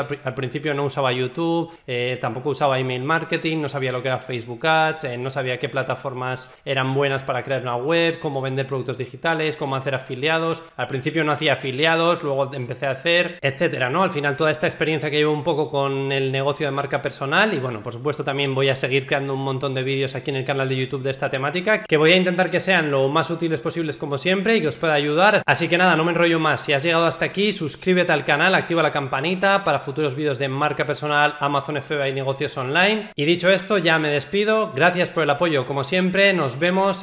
Al, 0.00 0.34
principio 0.34 0.72
no 0.72 0.84
usaba 0.84 1.12
YouTube, 1.12 1.70
eh, 1.86 2.16
tampoco 2.20 2.50
usaba 2.50 2.78
email 2.78 3.02
marketing, 3.02 3.58
no 3.60 3.68
sabía 3.68 3.92
lo 3.92 4.02
que 4.02 4.08
era 4.08 4.18
Facebook 4.18 4.66
Ads, 4.66 5.04
eh, 5.04 5.18
no 5.18 5.30
sabía 5.30 5.58
qué 5.58 5.68
plataformas 5.68 6.50
eran 6.64 6.94
buenas 6.94 7.17
para 7.22 7.42
crear 7.44 7.62
una 7.62 7.76
web, 7.76 8.18
cómo 8.18 8.40
vender 8.40 8.66
productos 8.66 8.98
digitales, 8.98 9.56
cómo 9.56 9.76
hacer 9.76 9.94
afiliados. 9.94 10.62
Al 10.76 10.88
principio 10.88 11.24
no 11.24 11.32
hacía 11.32 11.54
afiliados, 11.54 12.22
luego 12.22 12.52
empecé 12.54 12.86
a 12.86 12.92
hacer, 12.92 13.38
etcétera, 13.42 13.90
¿no? 13.90 14.02
Al 14.02 14.10
final 14.10 14.36
toda 14.36 14.50
esta 14.50 14.66
experiencia 14.66 15.10
que 15.10 15.18
llevo 15.18 15.32
un 15.32 15.44
poco 15.44 15.70
con 15.70 16.12
el 16.12 16.32
negocio 16.32 16.66
de 16.66 16.72
marca 16.72 17.02
personal 17.02 17.54
y 17.54 17.58
bueno, 17.58 17.82
por 17.82 17.92
supuesto 17.92 18.24
también 18.24 18.54
voy 18.54 18.68
a 18.68 18.76
seguir 18.76 19.06
creando 19.06 19.34
un 19.34 19.40
montón 19.40 19.74
de 19.74 19.82
vídeos 19.82 20.14
aquí 20.14 20.30
en 20.30 20.36
el 20.36 20.44
canal 20.44 20.68
de 20.68 20.76
YouTube 20.76 21.02
de 21.02 21.10
esta 21.10 21.30
temática 21.30 21.82
que 21.82 21.96
voy 21.96 22.12
a 22.12 22.16
intentar 22.16 22.50
que 22.50 22.60
sean 22.60 22.90
lo 22.90 23.08
más 23.08 23.30
útiles 23.30 23.60
posibles 23.60 23.96
como 23.96 24.18
siempre 24.18 24.56
y 24.56 24.60
que 24.60 24.68
os 24.68 24.76
pueda 24.76 24.94
ayudar. 24.94 25.42
Así 25.46 25.68
que 25.68 25.78
nada, 25.78 25.96
no 25.96 26.04
me 26.04 26.12
enrollo 26.12 26.40
más. 26.40 26.62
Si 26.62 26.72
has 26.72 26.82
llegado 26.82 27.06
hasta 27.06 27.24
aquí, 27.24 27.52
suscríbete 27.52 28.12
al 28.12 28.24
canal, 28.24 28.54
activa 28.54 28.82
la 28.82 28.92
campanita 28.92 29.64
para 29.64 29.80
futuros 29.80 30.14
vídeos 30.14 30.38
de 30.38 30.48
marca 30.48 30.86
personal, 30.86 31.36
Amazon 31.40 31.80
FBA 31.80 32.08
y 32.08 32.12
negocios 32.12 32.56
online. 32.56 33.10
Y 33.14 33.24
dicho 33.24 33.48
esto, 33.48 33.78
ya 33.78 33.98
me 33.98 34.10
despido. 34.10 34.72
Gracias 34.74 35.10
por 35.10 35.22
el 35.22 35.30
apoyo 35.30 35.66
como 35.66 35.84
siempre. 35.84 36.32
Nos 36.32 36.58
vemos 36.58 37.02